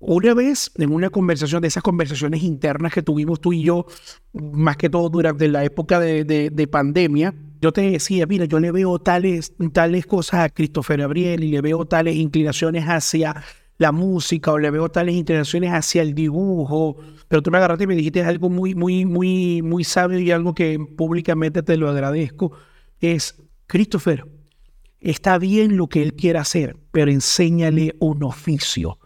Una 0.00 0.32
vez, 0.32 0.70
en 0.76 0.92
una 0.92 1.10
conversación, 1.10 1.60
de 1.60 1.68
esas 1.68 1.82
conversaciones 1.82 2.42
internas 2.42 2.94
que 2.94 3.02
tuvimos 3.02 3.40
tú 3.40 3.52
y 3.52 3.62
yo, 3.62 3.84
más 4.32 4.78
que 4.78 4.88
todo 4.88 5.10
durante 5.10 5.48
la 5.48 5.64
época 5.64 6.00
de, 6.00 6.24
de 6.24 6.66
pandemia, 6.66 7.34
yo 7.60 7.72
te 7.72 7.82
decía, 7.82 8.26
mira, 8.26 8.44
yo 8.44 8.60
le 8.60 8.70
veo 8.70 8.98
tales, 8.98 9.52
tales 9.72 10.06
cosas 10.06 10.40
a 10.40 10.48
Christopher 10.48 11.00
Gabriel 11.00 11.44
y 11.44 11.50
le 11.50 11.60
veo 11.60 11.84
tales 11.84 12.16
inclinaciones 12.16 12.84
hacia 12.84 13.42
la 13.78 13.92
música 13.92 14.52
o 14.52 14.58
le 14.58 14.70
veo 14.70 14.88
tales 14.88 15.14
inclinaciones 15.14 15.70
hacia 15.72 16.02
el 16.02 16.14
dibujo, 16.14 16.96
pero 17.28 17.42
tú 17.42 17.50
me 17.50 17.58
agarraste 17.58 17.84
y 17.84 17.86
me 17.86 17.96
dijiste 17.96 18.22
algo 18.22 18.50
muy, 18.50 18.74
muy, 18.74 19.04
muy, 19.04 19.62
muy 19.62 19.84
sabio 19.84 20.18
y 20.18 20.30
algo 20.30 20.54
que 20.54 20.78
públicamente 20.96 21.62
te 21.62 21.76
lo 21.76 21.88
agradezco, 21.88 22.52
es, 23.00 23.40
Christopher, 23.66 24.26
está 25.00 25.38
bien 25.38 25.76
lo 25.76 25.86
que 25.88 26.02
él 26.02 26.14
quiera 26.14 26.40
hacer, 26.40 26.76
pero 26.90 27.10
enséñale 27.10 27.94
un 28.00 28.24
oficio. 28.24 28.98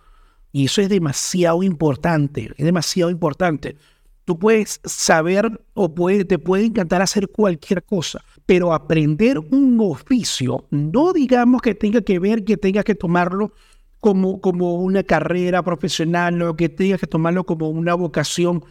Y 0.52 0.66
eso 0.66 0.80
es 0.80 0.88
demasiado 0.88 1.62
importante, 1.62 2.50
es 2.56 2.64
demasiado 2.64 3.10
importante. 3.10 3.76
Tú 4.24 4.38
puedes 4.38 4.80
saber 4.84 5.64
o 5.74 5.94
puede, 5.94 6.24
te 6.24 6.38
puede 6.38 6.66
encantar 6.66 7.02
hacer 7.02 7.28
cualquier 7.28 7.82
cosa, 7.82 8.24
pero 8.46 8.72
aprender 8.72 9.38
un 9.38 9.78
oficio, 9.80 10.66
no 10.70 11.12
digamos 11.12 11.60
que 11.62 11.74
tenga 11.74 12.00
que 12.02 12.18
ver, 12.18 12.44
que 12.44 12.56
tenga 12.56 12.84
que 12.84 12.94
tomarlo 12.94 13.52
como, 13.98 14.40
como 14.40 14.74
una 14.76 15.02
carrera 15.02 15.62
profesional 15.62 16.40
o 16.42 16.56
que 16.56 16.68
tenga 16.68 16.98
que 16.98 17.06
tomarlo 17.06 17.44
como 17.44 17.68
una 17.68 17.94
vocación, 17.94 18.64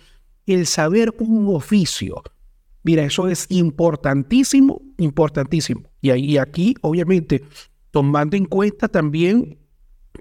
el 0.46 0.66
saber 0.66 1.14
un 1.20 1.54
oficio. 1.56 2.22
Mira, 2.84 3.04
eso 3.04 3.28
es 3.28 3.46
importantísimo, 3.50 4.82
importantísimo. 4.98 5.84
Y, 6.02 6.38
aquí, 6.38 6.76
obviamente, 6.82 7.44
tomando 7.92 8.36
en 8.36 8.46
cuenta 8.46 8.88
también 8.88 9.60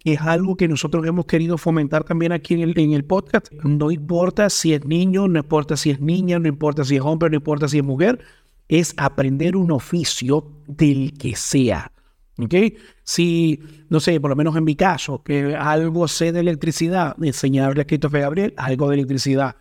es 0.04 0.20
algo 0.20 0.56
que 0.56 0.68
nosotros 0.68 1.06
hemos 1.06 1.26
querido 1.26 1.58
fomentar 1.58 2.04
también 2.04 2.32
aquí 2.32 2.54
en 2.54 2.92
el, 2.92 3.04
podcast. 3.04 3.52
No 3.64 3.90
importa 3.90 4.48
si 4.50 4.72
es 4.72 4.84
niño, 4.84 5.28
no 5.28 5.38
importa 5.38 5.76
si 5.76 5.90
es 5.90 6.00
niña, 6.00 6.38
no 6.38 6.48
importa 6.48 6.84
si 6.84 6.96
es 6.96 7.02
hombre, 7.02 7.30
no 7.30 7.36
importa 7.36 7.68
si 7.68 7.78
es 7.78 7.84
mujer, 7.84 8.20
es 8.68 8.94
aprender 8.96 9.56
un 9.56 9.70
oficio 9.72 10.50
del 10.66 11.12
que 11.18 11.36
sea. 11.36 11.92
¿Ok? 12.38 12.54
Si, 13.02 13.60
no 13.90 14.00
sé, 14.00 14.18
por 14.20 14.30
lo 14.30 14.36
menos 14.36 14.56
en 14.56 14.64
mi 14.64 14.74
caso, 14.74 15.22
que 15.22 15.54
algo 15.54 16.08
sé 16.08 16.32
de 16.32 16.40
electricidad, 16.40 17.14
enseñarle 17.22 17.82
a 17.82 17.86
Christopher 17.86 18.22
Gabriel 18.22 18.54
algo 18.56 18.88
de 18.88 18.94
electricidad. 18.94 19.56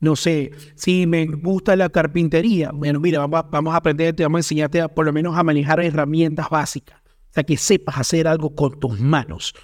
No 0.00 0.14
sé, 0.14 0.52
si 0.74 1.06
me 1.06 1.26
gusta 1.26 1.74
la 1.74 1.88
carpintería, 1.88 2.70
bueno, 2.72 3.00
mira, 3.00 3.18
vamos, 3.20 3.50
vamos 3.50 3.74
a 3.74 3.78
aprender, 3.78 4.14
te 4.14 4.22
vamos 4.22 4.38
a 4.38 4.40
enseñarte 4.40 4.86
por 4.90 5.06
lo 5.06 5.12
menos 5.12 5.36
a 5.36 5.42
manejar 5.42 5.80
herramientas 5.80 6.50
básicas. 6.50 7.00
O 7.30 7.32
sea, 7.32 7.44
que 7.44 7.56
sepas 7.56 7.98
hacer 7.98 8.28
algo 8.28 8.54
con 8.54 8.78
tus 8.78 9.00
manos. 9.00 9.54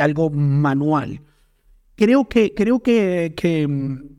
Algo 0.00 0.30
manual. 0.30 1.20
Creo 1.96 2.28
que, 2.28 2.54
creo 2.54 2.80
que, 2.80 3.34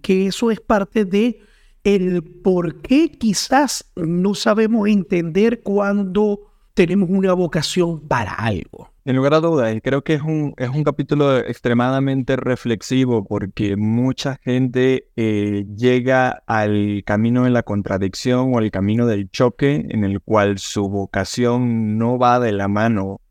que, 0.02 0.28
eso 0.28 0.50
es 0.50 0.62
parte 0.62 1.06
de 1.06 1.40
el 1.84 2.24
por 2.24 2.82
qué 2.82 3.12
quizás 3.12 3.92
no 3.96 4.34
sabemos 4.34 4.88
entender 4.88 5.62
cuando 5.62 6.52
tenemos 6.74 7.10
una 7.10 7.34
vocación 7.34 8.08
para 8.08 8.34
algo. 8.34 8.90
En 9.04 9.18
lugar 9.18 9.36
a 9.36 9.40
dudas, 9.40 9.76
creo 9.84 10.04
que 10.04 10.16
es 10.16 10.22
un, 10.22 10.56
es 10.58 10.70
un 10.70 10.84
capítulo 10.84 11.38
extremadamente 11.38 12.38
reflexivo 12.38 13.24
porque 13.24 13.76
mucha 13.78 14.40
gente 14.44 15.10
eh, 15.16 15.66
llega 15.78 16.44
al 16.48 17.04
camino 17.06 17.44
de 17.44 17.52
la 17.52 17.62
contradicción 17.62 18.52
o 18.54 18.58
al 18.58 18.72
camino 18.72 19.06
del 19.06 19.30
choque 19.30 19.86
en 19.90 20.06
el 20.06 20.22
cual 20.22 20.58
su 20.58 20.90
vocación 20.90 22.00
no 22.00 22.18
va 22.18 22.40
de 22.40 22.52
la 22.52 22.68
mano 22.68 23.22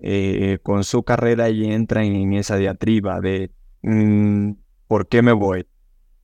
eh, 0.00 0.58
con 0.62 0.84
su 0.84 1.02
carrera 1.02 1.50
y 1.50 1.70
entran 1.72 2.04
en 2.04 2.32
esa 2.34 2.56
diatriba 2.56 3.20
de 3.20 3.50
mm, 3.82 4.52
¿por 4.86 5.08
qué 5.08 5.22
me 5.22 5.32
voy? 5.32 5.66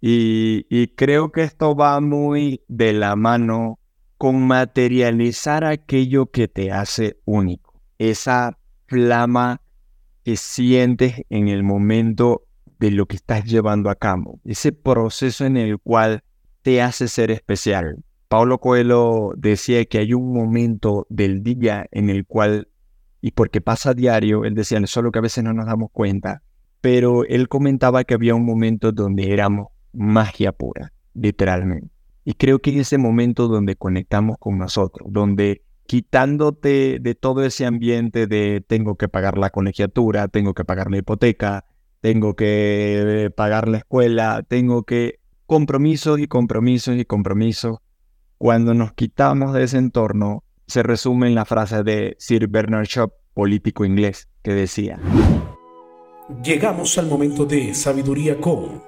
Y, 0.01 0.89
creo 0.97 1.33
que 1.33 1.43
esto 1.43 1.75
va 1.75 2.01
muy 2.01 2.63
de 2.69 2.93
la 2.93 3.17
mano 3.17 3.81
con 4.19 4.47
materializar 4.47 5.65
aquello 5.65 6.27
que 6.27 6.49
te 6.49 6.71
hace 6.71 7.19
único, 7.25 7.81
esa 7.99 8.59
flama 8.87 9.63
que 10.23 10.37
sientes 10.37 11.23
en 11.29 11.49
el 11.49 11.63
momento 11.63 12.47
de 12.79 12.91
lo 12.91 13.07
que 13.07 13.17
estás 13.17 13.45
llevando 13.45 13.91
a 13.91 13.95
cabo, 13.95 14.41
ese 14.45 14.73
proceso 14.73 15.45
en 15.45 15.57
el 15.57 15.79
cual 15.79 16.23
te 16.63 16.83
hace 16.83 17.09
ser 17.09 17.31
especial. 17.31 18.03
Pablo 18.29 18.59
Coelho 18.59 19.33
decía 19.37 19.85
que 19.85 19.99
hay 19.99 20.13
un 20.13 20.33
momento 20.33 21.07
del 21.09 21.43
día 21.43 21.87
en 21.93 22.11
el 22.11 22.27
cual, 22.27 22.69
y 23.21 23.33
porque 23.33 23.61
pasa 23.61 23.91
a 23.91 23.95
diario, 23.95 24.45
él 24.45 24.55
decía, 24.55 24.85
solo 24.87 25.11
que 25.11 25.19
a 25.19 25.23
veces 25.23 25.43
no 25.43 25.53
nos 25.53 25.67
damos 25.67 25.91
cuenta, 25.91 26.43
pero 26.81 27.25
él 27.25 27.49
comentaba 27.49 28.05
que 28.05 28.15
había 28.15 28.35
un 28.35 28.45
momento 28.45 28.93
donde 28.93 29.33
éramos 29.33 29.69
magia 29.93 30.53
pura, 30.53 30.93
literalmente. 31.15 31.89
Y 32.25 32.35
creo 32.35 32.59
que 32.61 32.71
en 32.71 32.81
ese 32.81 32.99
momento 32.99 33.49
donde 33.49 33.77
conectamos 33.77 34.37
con 34.39 34.59
nosotros, 34.59 35.09
donde 35.11 35.63
quitándote 35.87 36.99
de 37.01 37.15
todo 37.15 37.45
ese 37.45 37.65
ambiente 37.65 38.27
de 38.27 38.65
tengo 38.67 38.97
que 38.97 39.09
pagar 39.09 39.39
la 39.39 39.51
colegiatura, 39.51 40.29
tengo 40.29 40.53
que 40.53 40.65
pagar 40.65 40.91
la 40.91 40.99
hipoteca, 40.99 41.65
tengo 42.01 42.35
que 42.35 43.33
pagar 43.37 43.69
la 43.69 43.79
escuela, 43.79 44.45
tengo 44.47 44.83
que 44.83 45.21
compromisos 45.47 46.19
y 46.19 46.27
compromisos 46.27 46.97
y 46.97 47.05
compromisos. 47.05 47.79
Cuando 48.39 48.75
nos 48.75 48.93
quitamos 48.93 49.55
de 49.55 49.65
ese 49.65 49.79
entorno, 49.79 50.45
se 50.67 50.83
resume 50.83 51.29
en 51.29 51.35
la 51.35 51.45
frase 51.45 51.83
de 51.83 52.17
Sir 52.19 52.49
Bernard 52.49 52.87
Shaw, 52.87 53.13
político 53.35 53.85
inglés, 53.85 54.29
que 54.43 54.53
decía: 54.55 54.99
Llegamos 56.43 56.99
al 56.99 57.07
momento 57.07 57.45
de 57.45 57.73
sabiduría 57.75 58.41
con 58.41 58.83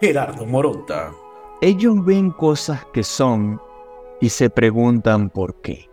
Gerardo 0.00 0.46
Moronta. 0.46 1.12
Ellos 1.60 2.04
ven 2.04 2.30
cosas 2.30 2.84
que 2.92 3.02
son 3.02 3.60
y 4.20 4.28
se 4.28 4.50
preguntan 4.50 5.30
por 5.30 5.60
qué. 5.62 5.88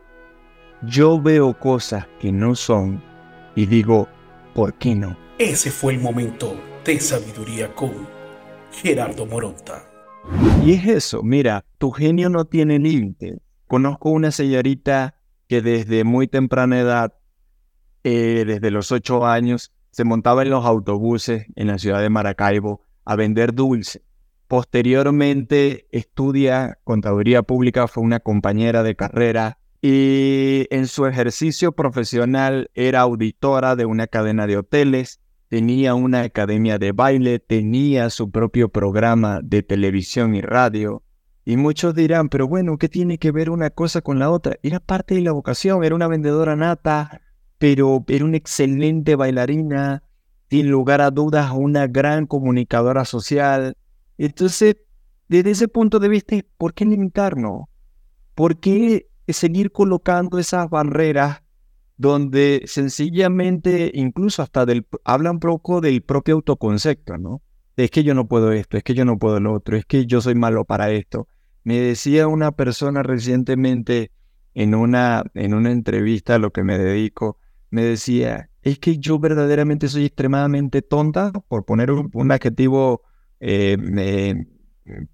Yo 0.84 1.22
veo 1.22 1.58
cosas 1.58 2.08
que 2.19 2.32
no 2.32 2.56
son 2.56 3.02
y 3.56 3.65
digo, 3.65 4.08
¿por 4.54 4.74
qué 4.74 4.93
no? 4.96 5.17
Ese 5.39 5.72
fue 5.72 5.93
el 5.93 6.00
momento 6.00 6.56
de 6.84 7.00
sabiduría 7.00 7.74
con 7.74 7.91
Gerardo 8.72 9.26
Moronta. 9.26 9.89
Y 10.63 10.74
es 10.74 10.86
eso, 10.86 11.24
mira, 11.24 11.65
tu 11.78 11.91
genio 11.91 12.30
no 12.30 12.46
tiene 12.46 12.80
límite. 12.80 13.39
Conozco 13.67 14.10
una 14.10 14.32
señorita 14.32 15.15
que 15.47 15.62
desde 15.62 16.03
muy 16.03 16.27
temprana 16.27 16.79
edad, 16.79 17.13
eh, 18.03 18.43
desde 18.45 18.71
los 18.71 18.91
ocho 18.91 19.25
años, 19.25 19.71
se 19.91 20.03
montaba 20.03 20.41
en 20.41 20.49
los 20.49 20.65
autobuses 20.65 21.45
en 21.56 21.67
la 21.67 21.77
ciudad 21.77 22.01
de 22.01 22.10
Maracaibo 22.10 22.82
a 23.06 23.15
vender 23.15 23.53
dulce. 23.53 24.01
Posteriormente 24.47 25.88
estudia 25.91 26.79
contaduría 26.84 27.43
pública, 27.43 27.88
fue 27.88 28.03
una 28.03 28.19
compañera 28.19 28.84
de 28.84 28.95
carrera 28.95 29.60
y 29.82 30.65
en 30.69 30.88
su 30.88 31.06
ejercicio 31.06 31.73
profesional 31.73 32.71
era 32.73 33.01
auditora 33.01 33.75
de 33.75 33.86
una 33.86 34.08
cadena 34.08 34.47
de 34.47 34.58
hoteles, 34.58 35.19
tenía 35.49 35.93
una 35.93 36.21
academia 36.21 36.79
de 36.79 36.93
baile, 36.93 37.39
tenía 37.39 38.10
su 38.10 38.32
propio 38.32 38.69
programa 38.69 39.41
de 39.43 39.62
televisión 39.62 40.36
y 40.36 40.41
radio. 40.41 41.03
Y 41.45 41.58
muchos 41.58 41.93
dirán, 41.93 42.29
pero 42.29 42.47
bueno, 42.47 42.77
¿qué 42.77 42.88
tiene 42.89 43.17
que 43.17 43.32
ver 43.32 43.49
una 43.49 43.69
cosa 43.69 44.01
con 44.01 44.19
la 44.19 44.32
otra? 44.32 44.58
Era 44.63 44.79
parte 44.79 45.15
de 45.15 45.21
la 45.21 45.34
vocación, 45.34 45.84
era 45.84 45.95
una 45.95 46.08
vendedora 46.08 46.56
nata, 46.56 47.21
pero 47.58 48.03
era 48.08 48.25
una 48.25 48.38
excelente 48.38 49.15
bailarina, 49.15 50.03
sin 50.49 50.69
lugar 50.69 51.01
a 51.01 51.12
dudas 51.12 51.51
una 51.51 51.88
gran 51.88 52.27
comunicadora 52.27 53.06
social, 53.06 53.75
entonces, 54.17 54.77
desde 55.27 55.51
ese 55.51 55.67
punto 55.67 55.99
de 55.99 56.08
vista, 56.08 56.36
¿por 56.58 56.73
qué 56.73 56.86
limitarnos? 56.86 57.65
¿Por 58.36 58.60
qué 58.60 59.08
seguir 59.27 59.71
colocando 59.71 60.38
esas 60.39 60.69
barreras 60.69 61.41
donde 61.97 62.63
sencillamente, 62.65 63.91
incluso 63.93 64.41
hasta 64.41 64.65
del, 64.65 64.86
hablan 65.03 65.39
poco 65.39 65.82
del 65.82 66.01
propio 66.01 66.36
autoconcepto, 66.36 67.17
¿no? 67.17 67.41
Es 67.75 67.89
que 67.91 68.03
yo 68.03 68.13
no 68.13 68.27
puedo 68.27 68.51
esto, 68.51 68.77
es 68.77 68.84
que 68.84 68.93
yo 68.93 69.06
no 69.06 69.17
puedo 69.17 69.39
lo 69.39 69.53
otro, 69.53 69.77
es 69.77 69.86
que 69.86 70.06
yo 70.06 70.21
soy 70.21 70.36
malo 70.36 70.65
para 70.65 70.91
esto. 70.91 71.27
Me 71.63 71.80
decía 71.80 72.28
una 72.28 72.52
persona 72.52 73.04
recientemente 73.04 74.12
en 74.54 74.76
una, 74.76 75.23
en 75.34 75.54
una 75.54 75.71
entrevista 75.71 76.36
a 76.36 76.39
lo 76.39 76.52
que 76.52 76.63
me 76.63 76.78
dedico, 76.78 77.38
me 77.69 77.84
decía, 77.84 78.49
es 78.62 78.80
que 78.80 78.97
yo 78.97 79.19
verdaderamente 79.19 79.88
soy 79.88 80.06
extremadamente 80.06 80.82
tonta, 80.82 81.32
por 81.32 81.65
poner 81.65 81.91
un 81.91 82.32
adjetivo 82.32 83.02
eh, 83.39 84.45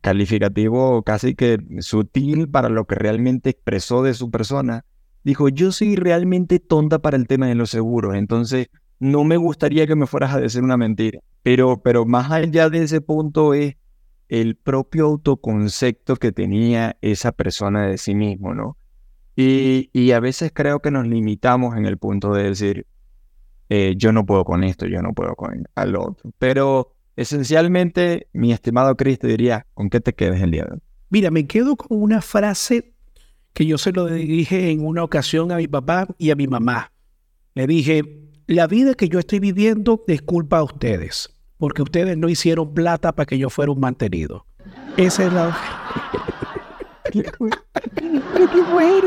calificativo 0.01 1.03
casi 1.03 1.35
que 1.35 1.57
sutil 1.79 2.49
para 2.49 2.69
lo 2.69 2.85
que 2.85 2.95
realmente 2.95 3.51
expresó 3.51 4.03
de 4.03 4.13
su 4.13 4.29
persona. 4.31 4.85
Dijo, 5.23 5.49
yo 5.49 5.71
soy 5.71 5.95
realmente 5.95 6.59
tonta 6.59 6.99
para 6.99 7.17
el 7.17 7.27
tema 7.27 7.47
de 7.47 7.55
los 7.55 7.69
seguros, 7.69 8.15
entonces 8.15 8.67
no 8.99 9.23
me 9.23 9.38
gustaría 9.38 9.88
que 9.88 9.95
me 9.95 10.07
fueras 10.07 10.33
a 10.33 10.39
decir 10.39 10.63
una 10.63 10.77
mentira. 10.77 11.19
Pero, 11.43 11.81
pero 11.81 12.05
más 12.05 12.31
allá 12.31 12.69
de 12.69 12.83
ese 12.83 13.01
punto 13.01 13.53
es 13.53 13.75
el 14.29 14.55
propio 14.55 15.05
autoconcepto 15.05 16.15
que 16.15 16.31
tenía 16.31 16.97
esa 17.01 17.31
persona 17.31 17.87
de 17.87 17.97
sí 17.97 18.15
mismo, 18.15 18.53
¿no? 18.53 18.77
Y, 19.35 19.89
y 19.93 20.11
a 20.11 20.19
veces 20.19 20.51
creo 20.53 20.79
que 20.79 20.91
nos 20.91 21.07
limitamos 21.07 21.75
en 21.75 21.85
el 21.85 21.97
punto 21.97 22.33
de 22.33 22.43
decir, 22.43 22.87
eh, 23.69 23.95
yo 23.97 24.11
no 24.11 24.25
puedo 24.25 24.45
con 24.45 24.63
esto, 24.63 24.85
yo 24.85 25.01
no 25.01 25.13
puedo 25.13 25.35
con 25.35 25.67
el 25.75 25.95
otro. 25.95 26.31
Pero 26.37 26.95
Esencialmente, 27.19 28.29
mi 28.31 28.53
estimado 28.53 28.95
Cristo 28.95 29.27
diría, 29.27 29.67
¿con 29.73 29.89
qué 29.89 29.99
te 29.99 30.13
quedas 30.13 30.39
el 30.39 30.51
día 30.51 30.63
de 30.63 30.75
hoy? 30.75 30.79
Mira, 31.09 31.31
me 31.31 31.45
quedo 31.47 31.75
con 31.75 32.01
una 32.01 32.21
frase 32.21 32.93
que 33.51 33.65
yo 33.65 33.77
se 33.77 33.91
lo 33.91 34.05
dije 34.05 34.71
en 34.71 34.85
una 34.85 35.03
ocasión 35.03 35.51
a 35.51 35.57
mi 35.57 35.67
papá 35.67 36.07
y 36.17 36.31
a 36.31 36.37
mi 36.37 36.47
mamá. 36.47 36.93
Le 37.55 37.67
dije, 37.67 38.03
la 38.47 38.67
vida 38.67 38.93
que 38.93 39.09
yo 39.09 39.19
estoy 39.19 39.39
viviendo 39.39 40.01
es 40.07 40.21
culpa 40.21 40.59
a 40.59 40.63
ustedes, 40.63 41.29
porque 41.59 41.83
ustedes 41.83 42.17
no 42.17 42.29
hicieron 42.29 42.73
plata 42.73 43.11
para 43.11 43.27
que 43.27 43.37
yo 43.37 43.49
fuera 43.49 43.71
un 43.71 43.79
mantenido. 43.81 44.45
Esa 44.97 45.25
es 45.25 45.33
la... 45.33 45.57
¡Qué 47.11 47.23
fuerte! 48.67 49.03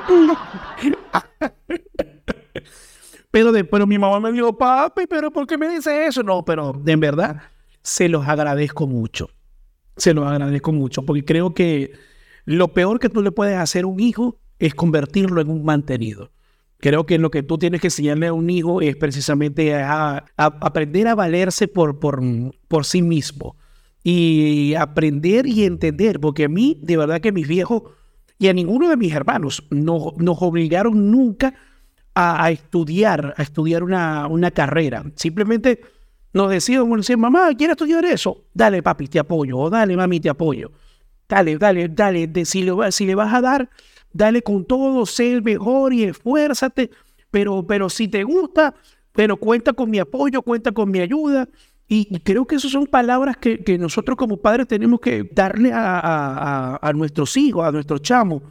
pero 3.30 3.52
después 3.52 3.86
mi 3.86 3.98
mamá 3.98 4.20
me 4.20 4.30
dijo, 4.32 4.56
papi, 4.56 5.06
pero 5.08 5.30
¿por 5.30 5.46
qué 5.46 5.56
me 5.56 5.68
dice 5.68 6.06
eso? 6.06 6.22
No, 6.22 6.44
pero 6.44 6.80
en 6.84 7.00
verdad 7.00 7.40
se 7.80 8.08
los 8.08 8.28
agradezco 8.28 8.86
mucho. 8.86 9.30
Se 9.96 10.12
los 10.12 10.26
agradezco 10.26 10.72
mucho 10.72 11.02
porque 11.04 11.24
creo 11.24 11.54
que 11.54 11.92
lo 12.44 12.68
peor 12.74 13.00
que 13.00 13.08
tú 13.08 13.22
le 13.22 13.32
puedes 13.32 13.56
hacer 13.56 13.84
a 13.84 13.86
un 13.86 13.98
hijo 13.98 14.38
es 14.58 14.74
convertirlo 14.74 15.40
en 15.40 15.48
un 15.48 15.64
mantenido. 15.64 16.30
Creo 16.82 17.06
que 17.06 17.16
lo 17.16 17.30
que 17.30 17.44
tú 17.44 17.58
tienes 17.58 17.80
que 17.80 17.86
enseñarle 17.86 18.26
a 18.26 18.32
un 18.32 18.50
hijo 18.50 18.80
es 18.80 18.96
precisamente 18.96 19.72
a, 19.72 20.24
aprender 20.36 21.06
a 21.06 21.14
valerse 21.14 21.68
por, 21.68 22.00
por, 22.00 22.20
por 22.66 22.84
sí 22.84 23.02
mismo 23.02 23.54
y 24.02 24.74
aprender 24.74 25.46
y 25.46 25.62
entender, 25.62 26.18
porque 26.18 26.46
a 26.46 26.48
mí, 26.48 26.80
de 26.82 26.96
verdad 26.96 27.20
que 27.20 27.30
mis 27.30 27.46
viejos 27.46 27.84
y 28.36 28.48
a 28.48 28.52
ninguno 28.52 28.88
de 28.88 28.96
mis 28.96 29.12
hermanos 29.12 29.64
no, 29.70 30.12
nos 30.16 30.42
obligaron 30.42 31.12
nunca 31.12 31.54
a, 32.16 32.50
estudiar, 32.50 33.32
a 33.36 33.42
estudiar 33.44 33.84
una, 33.84 34.26
una 34.26 34.50
carrera. 34.50 35.04
Simplemente 35.14 35.82
nos 36.32 36.50
decían, 36.50 36.90
decían, 36.96 37.20
mamá, 37.20 37.54
¿quieres 37.56 37.74
estudiar 37.74 38.04
eso? 38.06 38.46
Dale, 38.52 38.82
papi, 38.82 39.06
te 39.06 39.20
apoyo. 39.20 39.56
O 39.56 39.70
dale, 39.70 39.96
mami, 39.96 40.18
te 40.18 40.30
apoyo. 40.30 40.72
Dale, 41.28 41.58
dale, 41.58 41.88
dale. 41.88 42.44
si, 42.44 42.64
le, 42.64 42.72
si 42.90 43.06
le 43.06 43.14
vas 43.14 43.32
a 43.32 43.40
dar, 43.40 43.70
dale 44.12 44.42
con 44.42 44.64
todo, 44.64 45.06
sé 45.06 45.32
el 45.32 45.42
mejor 45.42 45.92
y 45.92 46.04
esfuérzate. 46.04 46.90
Pero, 47.30 47.66
pero 47.66 47.88
si 47.88 48.08
te 48.08 48.24
gusta, 48.24 48.74
pero 49.12 49.36
cuenta 49.36 49.72
con 49.72 49.90
mi 49.90 49.98
apoyo, 49.98 50.42
cuenta 50.42 50.72
con 50.72 50.90
mi 50.90 51.00
ayuda. 51.00 51.48
Y, 51.88 52.20
creo 52.20 52.46
que 52.46 52.54
esas 52.56 52.70
son 52.70 52.86
palabras 52.86 53.36
que, 53.36 53.62
que, 53.62 53.76
nosotros 53.76 54.16
como 54.16 54.38
padres 54.38 54.66
tenemos 54.66 55.00
que 55.00 55.28
darle 55.30 55.72
a, 55.72 55.98
a, 55.98 56.88
a, 56.88 56.92
nuestros 56.94 57.36
hijos, 57.36 57.66
a 57.66 57.72
nuestros 57.72 58.00
chamos, 58.00 58.42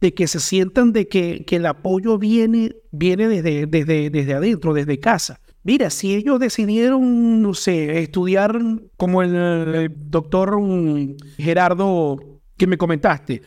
de 0.00 0.14
que 0.14 0.26
se 0.26 0.40
sientan 0.40 0.92
de 0.92 1.06
que, 1.06 1.44
que 1.44 1.56
el 1.56 1.66
apoyo 1.66 2.18
viene, 2.18 2.74
viene 2.92 3.28
desde, 3.28 3.66
desde, 3.66 4.08
desde 4.08 4.34
adentro, 4.34 4.72
desde 4.72 4.98
casa. 4.98 5.40
Mira, 5.66 5.90
si 5.90 6.14
ellos 6.14 6.38
decidieron, 6.38 7.42
no 7.42 7.52
sé, 7.52 7.98
estudiar 7.98 8.56
como 8.96 9.22
el, 9.22 9.92
doctor 9.96 10.60
mm, 10.60 11.16
Gerardo 11.38 12.18
que 12.56 12.68
me 12.68 12.78
comentaste, 12.78 13.42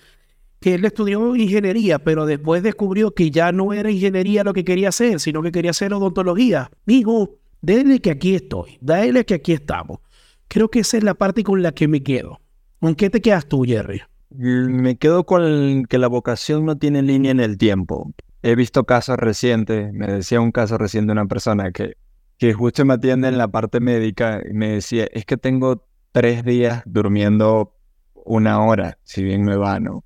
que 0.60 0.76
él 0.76 0.86
estudió 0.86 1.36
ingeniería, 1.36 2.00
pero 2.00 2.26
después 2.26 2.64
descubrió 2.64 3.14
que 3.14 3.32
ya 3.32 3.52
no 3.52 3.74
era 3.74 3.90
ingeniería 3.90 4.44
lo 4.44 4.54
que 4.54 4.66
quería 4.66 4.90
hacer, 4.90 5.20
sino 5.20 5.42
que 5.42 5.52
quería 5.52 5.72
hacer 5.72 5.94
odontología. 5.94 6.70
Dijo, 6.86 7.38
déle 7.62 8.00
que 8.00 8.12
aquí 8.12 8.36
estoy, 8.36 8.78
dale 8.82 9.26
que 9.26 9.36
aquí 9.36 9.54
estamos. 9.54 10.00
Creo 10.48 10.70
que 10.70 10.80
esa 10.80 10.98
es 10.98 11.04
la 11.04 11.14
parte 11.14 11.44
con 11.44 11.62
la 11.62 11.72
que 11.72 11.88
me 11.88 12.04
quedo. 12.04 12.42
¿Con 12.80 12.96
qué 12.96 13.10
te 13.10 13.22
quedas 13.22 13.48
tú, 13.48 13.64
Jerry? 13.64 14.02
Me 14.32 14.98
quedo 14.98 15.26
con 15.26 15.86
que 15.86 15.98
la 15.98 16.08
vocación 16.08 16.66
no 16.66 16.78
tiene 16.78 17.02
línea 17.02 17.32
en 17.32 17.40
el 17.40 17.58
tiempo. 17.58 18.12
he 18.42 18.56
visto 18.56 18.86
casos 18.86 19.18
recientes, 19.18 19.92
me 19.94 20.08
decía 20.08 20.40
un 20.40 20.52
caso 20.52 20.78
reciente 20.78 21.08
de 21.08 21.14
una 21.14 21.26
persona 21.26 21.72
que, 21.72 21.94
que 22.38 22.54
justo 22.54 22.86
me 22.86 22.94
atiende 22.94 23.28
en 23.28 23.38
la 23.38 23.48
parte 23.48 23.80
médica 23.80 24.42
y 24.50 24.54
me 24.54 24.70
decía, 24.70 25.08
es 25.12 25.26
que 25.26 25.38
tengo 25.38 25.86
tres 26.12 26.44
días 26.44 26.84
durmiendo 26.86 27.76
una 28.26 28.64
hora, 28.64 28.98
si 29.04 29.24
bien 29.24 29.44
me 29.44 29.56
va, 29.56 29.80
¿no? 29.80 30.04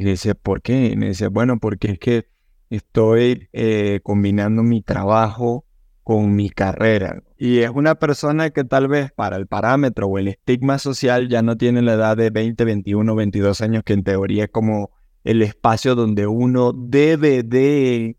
Y 0.00 0.02
le 0.02 0.10
decía, 0.12 0.32
¿por 0.34 0.62
qué? 0.62 0.86
Y 0.86 0.96
me 0.96 1.08
decía, 1.08 1.28
bueno, 1.28 1.58
porque 1.58 1.90
es 1.90 1.98
que 1.98 2.26
estoy 2.70 3.50
eh, 3.52 4.00
combinando 4.02 4.62
mi 4.62 4.80
trabajo 4.80 5.66
con 6.02 6.34
mi 6.34 6.48
carrera. 6.48 7.22
Y 7.36 7.58
es 7.58 7.68
una 7.68 7.96
persona 7.96 8.48
que 8.48 8.64
tal 8.64 8.88
vez 8.88 9.12
para 9.12 9.36
el 9.36 9.46
parámetro 9.46 10.06
o 10.06 10.16
el 10.16 10.28
estigma 10.28 10.78
social 10.78 11.28
ya 11.28 11.42
no 11.42 11.58
tiene 11.58 11.82
la 11.82 11.92
edad 11.92 12.16
de 12.16 12.30
20, 12.30 12.64
21, 12.64 13.14
22 13.14 13.60
años, 13.60 13.82
que 13.84 13.92
en 13.92 14.02
teoría 14.02 14.44
es 14.44 14.50
como 14.50 14.90
el 15.22 15.42
espacio 15.42 15.94
donde 15.94 16.26
uno 16.26 16.72
debe 16.72 17.42
de 17.42 18.16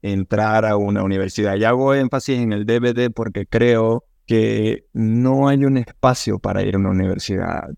entrar 0.00 0.64
a 0.64 0.78
una 0.78 1.02
universidad. 1.02 1.56
Y 1.56 1.64
hago 1.64 1.92
énfasis 1.92 2.38
en 2.38 2.54
el 2.54 2.64
DVD 2.64 3.12
porque 3.12 3.44
creo 3.44 4.06
que 4.24 4.86
no 4.94 5.48
hay 5.48 5.66
un 5.66 5.76
espacio 5.76 6.38
para 6.38 6.62
ir 6.62 6.76
a 6.76 6.78
una 6.78 6.88
universidad. 6.88 7.68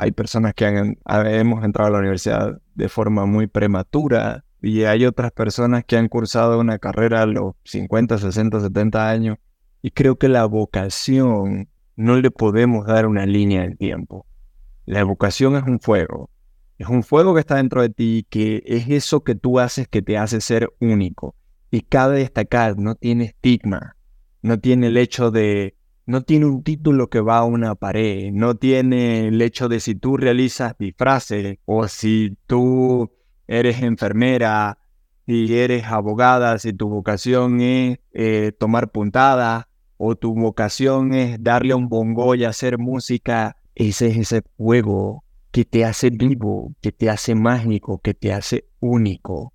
Hay 0.00 0.12
personas 0.12 0.54
que 0.54 0.66
han, 0.66 0.96
hemos 1.26 1.64
entrado 1.64 1.88
a 1.88 1.92
la 1.92 1.98
universidad 1.98 2.60
de 2.74 2.88
forma 2.88 3.26
muy 3.26 3.46
prematura 3.46 4.44
y 4.62 4.84
hay 4.84 5.06
otras 5.06 5.32
personas 5.32 5.84
que 5.84 5.96
han 5.96 6.08
cursado 6.08 6.60
una 6.60 6.78
carrera 6.78 7.22
a 7.22 7.26
los 7.26 7.54
50, 7.64 8.18
60, 8.18 8.60
70 8.60 9.10
años 9.10 9.38
y 9.82 9.90
creo 9.90 10.16
que 10.16 10.28
la 10.28 10.44
vocación 10.46 11.68
no 11.96 12.16
le 12.16 12.30
podemos 12.30 12.86
dar 12.86 13.06
una 13.06 13.26
línea 13.26 13.62
de 13.62 13.74
tiempo. 13.74 14.26
La 14.86 15.04
vocación 15.04 15.56
es 15.56 15.64
un 15.64 15.80
fuego 15.80 16.30
es 16.78 16.86
un 16.86 17.02
fuego 17.02 17.34
que 17.34 17.40
está 17.40 17.56
dentro 17.56 17.82
de 17.82 17.90
ti, 17.90 18.26
que 18.30 18.62
es 18.64 18.88
eso 18.88 19.24
que 19.24 19.34
tú 19.34 19.58
haces 19.58 19.88
que 19.88 20.00
te 20.00 20.16
hace 20.16 20.40
ser 20.40 20.72
único. 20.80 21.34
Y 21.70 21.82
cabe 21.82 22.20
destacar, 22.20 22.78
no 22.78 22.94
tiene 22.94 23.24
estigma, 23.24 23.96
no 24.42 24.60
tiene 24.60 24.86
el 24.86 24.96
hecho 24.96 25.30
de, 25.32 25.76
no 26.08 26.22
tiene 26.22 26.46
un 26.46 26.62
título 26.62 27.10
que 27.10 27.20
va 27.20 27.36
a 27.36 27.44
una 27.44 27.74
pared, 27.74 28.32
no 28.32 28.54
tiene 28.54 29.28
el 29.28 29.42
hecho 29.42 29.68
de 29.68 29.78
si 29.78 29.94
tú 29.94 30.16
realizas 30.16 30.74
disfraces 30.78 31.58
o 31.66 31.86
si 31.86 32.34
tú 32.46 33.12
eres 33.46 33.82
enfermera, 33.82 34.78
si 35.26 35.54
eres 35.54 35.84
abogada, 35.84 36.58
si 36.58 36.72
tu 36.72 36.88
vocación 36.88 37.60
es 37.60 37.98
eh, 38.12 38.52
tomar 38.58 38.90
puntadas 38.90 39.66
o 39.98 40.16
tu 40.16 40.34
vocación 40.34 41.12
es 41.12 41.42
darle 41.44 41.74
un 41.74 41.90
bongo 41.90 42.34
y 42.34 42.44
hacer 42.44 42.78
música, 42.78 43.58
ese 43.74 44.06
es 44.06 44.16
ese 44.16 44.42
fuego 44.56 45.24
que 45.50 45.66
te 45.66 45.84
hace 45.84 46.08
vivo, 46.08 46.72
que 46.80 46.90
te 46.90 47.10
hace 47.10 47.34
mágico, 47.34 47.98
que 47.98 48.14
te 48.14 48.32
hace 48.32 48.66
único. 48.80 49.52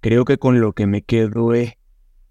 Creo 0.00 0.24
que 0.24 0.38
con 0.38 0.60
lo 0.60 0.72
que 0.72 0.86
me 0.86 1.02
quedo 1.02 1.52
es 1.52 1.74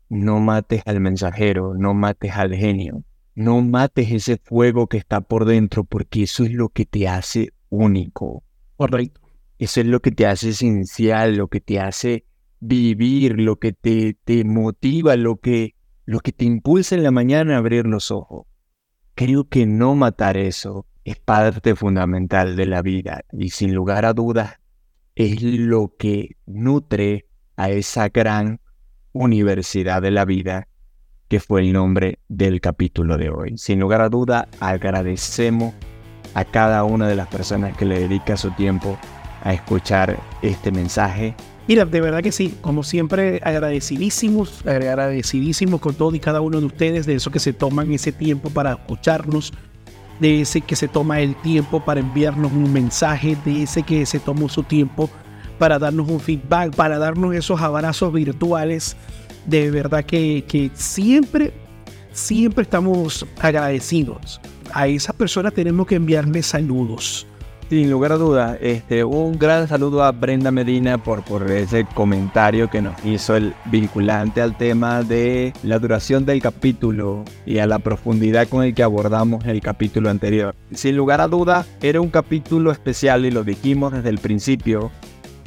no 0.10 0.40
mates 0.40 0.82
al 0.88 1.00
mensajero, 1.02 1.76
no 1.76 1.94
mates 1.94 2.32
al 2.32 2.56
genio, 2.56 3.04
no 3.36 3.62
mates 3.62 4.12
ese 4.12 4.38
fuego 4.38 4.88
que 4.88 4.98
está 4.98 5.22
por 5.22 5.46
dentro, 5.46 5.84
porque 5.84 6.24
eso 6.24 6.44
es 6.44 6.52
lo 6.52 6.70
que 6.70 6.86
te 6.86 7.08
hace 7.08 7.54
único. 7.70 8.44
Correcto. 8.78 9.22
Eso 9.58 9.82
es 9.82 9.88
lo 9.88 10.02
que 10.02 10.12
te 10.12 10.26
hace 10.26 10.50
esencial, 10.50 11.36
lo 11.36 11.48
que 11.48 11.60
te 11.60 11.80
hace 11.80 12.26
vivir, 12.60 13.39
lo 13.39 13.58
que 13.58 13.74
te, 13.74 14.18
te 14.24 14.44
motiva, 14.44 15.15
lo 15.15 15.38
que, 15.38 15.76
lo 16.06 16.20
que 16.20 16.32
te 16.32 16.46
impulsa 16.46 16.96
en 16.96 17.04
la 17.04 17.12
mañana 17.12 17.56
a 17.56 17.58
abrir 17.60 17.86
los 17.86 18.12
ojos. 18.12 18.48
Creo 19.15 19.50
que 19.50 19.65
no 19.65 19.96
matar 19.96 20.38
eso, 20.38 20.86
es 21.04 21.18
parte 21.18 21.76
fundamental 21.76 22.56
de 22.56 22.65
la 22.65 22.82
vida 22.82 23.26
y 23.32 23.50
sin 23.50 23.74
lugar 23.74 24.06
a 24.06 24.13
dudas 24.13 24.60
es 25.15 25.42
lo 25.42 25.96
que 25.98 26.38
nutre 26.46 27.28
a 27.58 27.70
esa 27.70 28.08
gran 28.08 28.62
universidad 29.12 30.02
de 30.02 30.12
la 30.12 30.24
vida 30.24 30.69
que 31.30 31.39
fue 31.39 31.62
el 31.62 31.72
nombre 31.72 32.20
del 32.28 32.60
capítulo 32.60 33.18
de 33.18 33.30
hoy. 33.30 33.58
Sin 33.58 33.80
lugar 33.80 34.02
a 34.02 34.10
duda, 34.10 34.50
agradecemos 34.60 35.76
a 36.34 36.44
cada 36.44 36.84
una 36.84 37.08
de 37.08 37.15
las 37.15 37.28
personas 37.28 37.78
que 37.78 37.86
le 37.86 38.00
dedica 38.00 38.36
su 38.36 38.52
tiempo 38.52 38.98
a 39.44 39.54
escuchar 39.54 40.20
este 40.42 40.72
mensaje. 40.72 41.36
Mira, 41.68 41.86
de 41.86 42.02
verdad 42.02 42.24
que 42.24 42.32
sí, 42.32 42.58
como 42.62 42.82
siempre, 42.82 43.39
agradecidísimos, 43.44 44.65
agradecidísimos 44.65 45.80
con 45.80 45.94
todo 45.94 46.15
y 46.15 46.20
cada 46.20 46.42
uno 46.42 46.60
de 46.60 46.65
ustedes, 46.65 47.06
de 47.06 47.15
eso 47.15 47.30
que 47.30 47.39
se 47.39 47.54
toman 47.54 47.92
ese 47.92 48.12
tiempo 48.12 48.50
para 48.50 48.72
escucharnos, 48.72 49.54
de 50.20 50.42
ese 50.42 50.62
que 50.62 50.76
se 50.76 50.88
toma 50.88 51.20
el 51.22 51.36
tiempo 51.36 51.86
para 51.86 52.00
enviarnos 52.00 52.52
un 52.52 52.74
mensaje, 52.74 53.38
de 53.46 53.63
ese 53.63 53.84
que 53.84 54.08
se 54.08 54.20
tomó 54.20 54.50
su 54.50 54.63
tiempo 54.63 55.12
para 55.60 55.78
darnos 55.78 56.10
un 56.10 56.20
feedback, 56.20 56.76
para 56.76 56.98
darnos 56.98 57.36
esos 57.36 57.62
abrazos 57.62 58.12
virtuales. 58.12 58.98
De 59.45 59.71
verdad 59.71 60.06
que, 60.06 60.71
siempre, 60.73 61.54
siempre 62.12 62.63
estamos 62.63 63.25
agradecidos. 63.39 64.39
A 64.73 64.88
esa 64.88 65.13
persona 65.13 65.52
tenemos 65.52 65.88
que 65.88 65.95
enviarle 65.95 66.43
saludos. 66.43 67.25
Sin 67.69 67.91
lugar 67.91 68.12
a 68.13 68.17
dudas, 68.17 68.58
este, 68.62 69.04
un 69.04 69.38
gran 69.38 69.67
saludo 69.67 70.04
a 70.04 70.12
Brenda 70.12 70.49
Medina 70.49 70.97
por, 70.97 71.23
por 71.23 71.52
ese 71.52 71.86
comentario 71.93 72.67
que 72.67 72.82
nos 72.82 72.95
hizo 73.06 73.36
el 73.36 73.54
vinculante 73.65 74.41
al 74.41 74.58
tema 74.58 75.04
de 75.04 75.54
la 75.62 75.78
duración 75.78 76.25
del 76.25 76.41
capítulo 76.41 77.23
y 77.45 77.60
a 77.60 77.67
la 77.67 77.78
profundidad 77.78 78.47
con 78.47 78.63
el 78.63 78.73
que 78.73 78.82
abordamos 78.82 79.45
el 79.45 79.62
capítulo 79.62 80.10
anterior. 80.10 80.56
Sin 80.73 80.97
lugar 80.97 81.21
a 81.21 81.28
dudas, 81.28 81.67
era 81.80 82.02
un 82.02 82.10
capítulo 82.10 82.71
especial 82.71 83.23
y 83.28 83.30
lo 83.30 83.43
dijimos 83.43 83.93
desde 83.93 84.10
el 84.10 84.17
principio. 84.17 84.89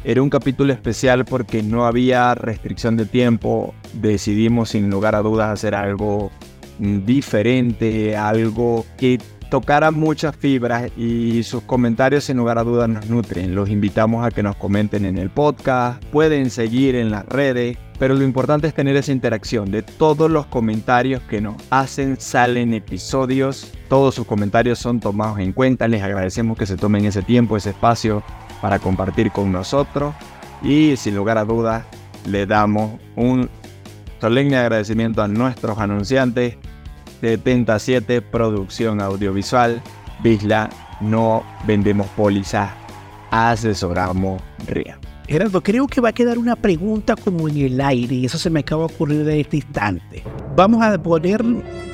Era 0.04 0.20
un 0.20 0.30
capítulo 0.30 0.72
especial 0.72 1.24
porque 1.24 1.62
no 1.62 1.86
había 1.86 2.34
restricción 2.34 2.96
de 2.96 3.06
tiempo. 3.06 3.72
Decidimos 3.94 4.70
sin 4.70 4.90
lugar 4.90 5.14
a 5.14 5.22
dudas 5.22 5.50
hacer 5.50 5.74
algo 5.76 6.32
diferente, 6.78 8.16
algo 8.16 8.84
que 8.96 9.20
tocara 9.52 9.90
muchas 9.90 10.34
fibras 10.34 10.90
y 10.96 11.42
sus 11.42 11.62
comentarios 11.64 12.24
sin 12.24 12.38
lugar 12.38 12.58
a 12.58 12.64
dudas 12.64 12.88
nos 12.88 13.08
nutren. 13.08 13.54
Los 13.54 13.68
invitamos 13.68 14.26
a 14.26 14.30
que 14.30 14.42
nos 14.42 14.56
comenten 14.56 15.04
en 15.04 15.18
el 15.18 15.30
podcast, 15.30 16.02
pueden 16.06 16.48
seguir 16.50 16.96
en 16.96 17.10
las 17.10 17.26
redes, 17.26 17.76
pero 17.98 18.14
lo 18.14 18.24
importante 18.24 18.66
es 18.66 18.74
tener 18.74 18.96
esa 18.96 19.12
interacción. 19.12 19.70
De 19.70 19.82
todos 19.82 20.30
los 20.30 20.46
comentarios 20.46 21.22
que 21.24 21.42
nos 21.42 21.56
hacen 21.68 22.18
salen 22.18 22.72
episodios, 22.72 23.70
todos 23.90 24.14
sus 24.14 24.26
comentarios 24.26 24.78
son 24.78 25.00
tomados 25.00 25.38
en 25.38 25.52
cuenta, 25.52 25.86
les 25.86 26.02
agradecemos 26.02 26.56
que 26.56 26.64
se 26.64 26.78
tomen 26.78 27.04
ese 27.04 27.20
tiempo, 27.20 27.56
ese 27.56 27.70
espacio 27.70 28.24
para 28.62 28.78
compartir 28.78 29.30
con 29.32 29.52
nosotros 29.52 30.14
y 30.62 30.96
sin 30.96 31.16
lugar 31.16 31.36
a 31.36 31.44
dudas 31.44 31.84
le 32.26 32.46
damos 32.46 32.98
un 33.16 33.50
solemne 34.20 34.56
agradecimiento 34.56 35.20
a 35.20 35.28
nuestros 35.28 35.76
anunciantes 35.78 36.56
77 37.20 38.22
Producción 38.22 39.00
Audiovisual. 39.00 39.82
Bisla, 40.22 40.70
no 41.00 41.42
vendemos 41.66 42.06
pólizas, 42.16 42.70
asesoramos 43.30 44.40
RIA. 44.68 44.98
Gerardo, 45.26 45.62
creo 45.62 45.86
que 45.86 46.00
va 46.00 46.10
a 46.10 46.12
quedar 46.12 46.38
una 46.38 46.56
pregunta 46.56 47.16
como 47.16 47.48
en 47.48 47.58
el 47.58 47.80
aire 47.80 48.14
y 48.14 48.26
eso 48.26 48.38
se 48.38 48.50
me 48.50 48.60
acaba 48.60 48.86
de 48.86 48.94
ocurrir 48.94 49.24
de 49.24 49.40
este 49.40 49.56
instante. 49.56 50.22
Vamos 50.56 50.82
a 50.82 51.00
poner, 51.02 51.42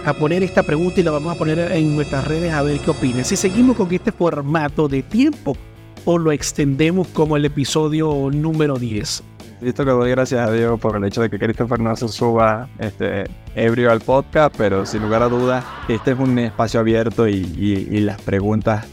a 0.05 0.13
poner 0.15 0.43
esta 0.43 0.63
pregunta 0.63 1.01
y 1.01 1.03
la 1.03 1.13
vamos 1.13 1.35
a 1.35 1.39
poner 1.39 1.59
en 1.73 1.95
nuestras 1.95 2.27
redes 2.27 2.53
a 2.53 2.63
ver 2.63 2.81
qué 2.81 2.91
opinan. 2.91 3.25
Si 3.25 3.37
seguimos 3.37 3.77
con 3.77 3.93
este 3.93 4.13
formato 4.13 4.89
de 4.89 5.03
tiempo 5.03 5.57
o 6.05 6.19
lo 6.19 6.33
extendemos 6.33 7.09
como 7.09 7.37
el 7.37 7.45
episodio 7.45 8.31
número 8.33 8.79
10. 8.79 9.23
Listo 9.61 9.85
que 9.85 9.91
doy 9.91 10.11
gracias 10.11 10.49
a 10.49 10.53
Dios 10.53 10.79
por 10.79 10.97
el 10.97 11.05
hecho 11.05 11.21
de 11.21 11.31
que 11.31 11.39
Christopher 11.39 11.81
no 11.81 11.97
se 11.97 12.07
suba 12.09 12.69
este, 12.79 13.25
ebrio 13.57 13.91
al 13.91 14.01
podcast, 14.01 14.55
pero 14.57 14.87
sin 14.87 15.03
lugar 15.03 15.23
a 15.23 15.29
dudas, 15.29 15.65
este 15.89 16.13
es 16.13 16.19
un 16.19 16.39
espacio 16.39 16.79
abierto 16.79 17.27
y, 17.27 18.01
las 18.01 18.21
preguntas 18.23 18.87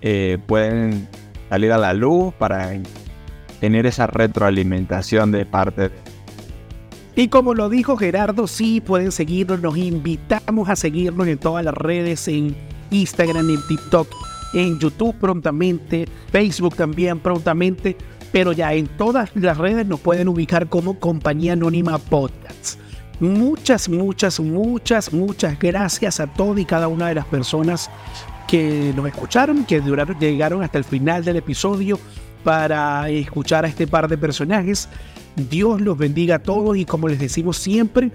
eh, 0.00 0.38
pueden 0.46 1.08
salir 1.50 1.72
a 1.72 1.78
la 1.78 1.92
luz 1.92 2.32
para 2.34 2.72
tener 3.60 3.84
esa 3.86 4.06
retroalimentación 4.06 5.30
de 5.30 5.44
parte. 5.44 5.90
Y 7.14 7.28
como 7.28 7.52
lo 7.52 7.68
dijo 7.68 7.96
Gerardo, 7.96 8.46
sí 8.46 8.80
pueden 8.80 9.12
seguirnos, 9.12 9.60
nos 9.60 9.76
invitamos 9.76 10.70
a 10.70 10.76
seguirnos 10.76 11.26
en 11.26 11.36
todas 11.36 11.64
las 11.64 11.74
redes, 11.74 12.28
en 12.28 12.56
Instagram, 12.90 13.50
en 13.50 13.66
TikTok, 13.66 14.08
en 14.54 14.78
YouTube 14.78 15.14
prontamente, 15.18 16.06
Facebook 16.30 16.76
también 16.76 17.18
prontamente 17.18 17.96
pero 18.32 18.52
ya 18.52 18.72
en 18.74 18.86
todas 18.86 19.30
las 19.34 19.56
redes 19.58 19.86
nos 19.86 20.00
pueden 20.00 20.28
ubicar 20.28 20.68
como 20.68 20.98
Compañía 20.98 21.54
Anónima 21.54 21.98
Podcasts. 21.98 22.78
Muchas, 23.20 23.88
muchas, 23.88 24.38
muchas, 24.38 25.12
muchas 25.12 25.58
gracias 25.58 26.20
a 26.20 26.26
todas 26.26 26.60
y 26.60 26.64
cada 26.64 26.88
una 26.88 27.08
de 27.08 27.14
las 27.16 27.26
personas 27.26 27.90
que 28.46 28.92
nos 28.94 29.06
escucharon, 29.06 29.64
que 29.64 29.80
duraron, 29.80 30.18
llegaron 30.18 30.62
hasta 30.62 30.78
el 30.78 30.84
final 30.84 31.24
del 31.24 31.36
episodio 31.36 31.98
para 32.44 33.08
escuchar 33.08 33.64
a 33.64 33.68
este 33.68 33.86
par 33.86 34.08
de 34.08 34.16
personajes. 34.16 34.88
Dios 35.50 35.80
los 35.80 35.98
bendiga 35.98 36.36
a 36.36 36.38
todos 36.38 36.76
y 36.76 36.84
como 36.84 37.08
les 37.08 37.18
decimos 37.18 37.56
siempre, 37.56 38.12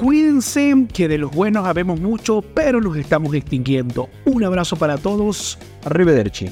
Cuídense, 0.00 0.86
que 0.94 1.08
de 1.08 1.18
los 1.18 1.30
buenos 1.30 1.66
habemos 1.66 2.00
mucho, 2.00 2.40
pero 2.40 2.80
nos 2.80 2.96
estamos 2.96 3.34
extinguiendo. 3.34 4.08
Un 4.24 4.42
abrazo 4.42 4.76
para 4.76 4.96
todos. 4.96 5.58
Arrivederci. 5.84 6.50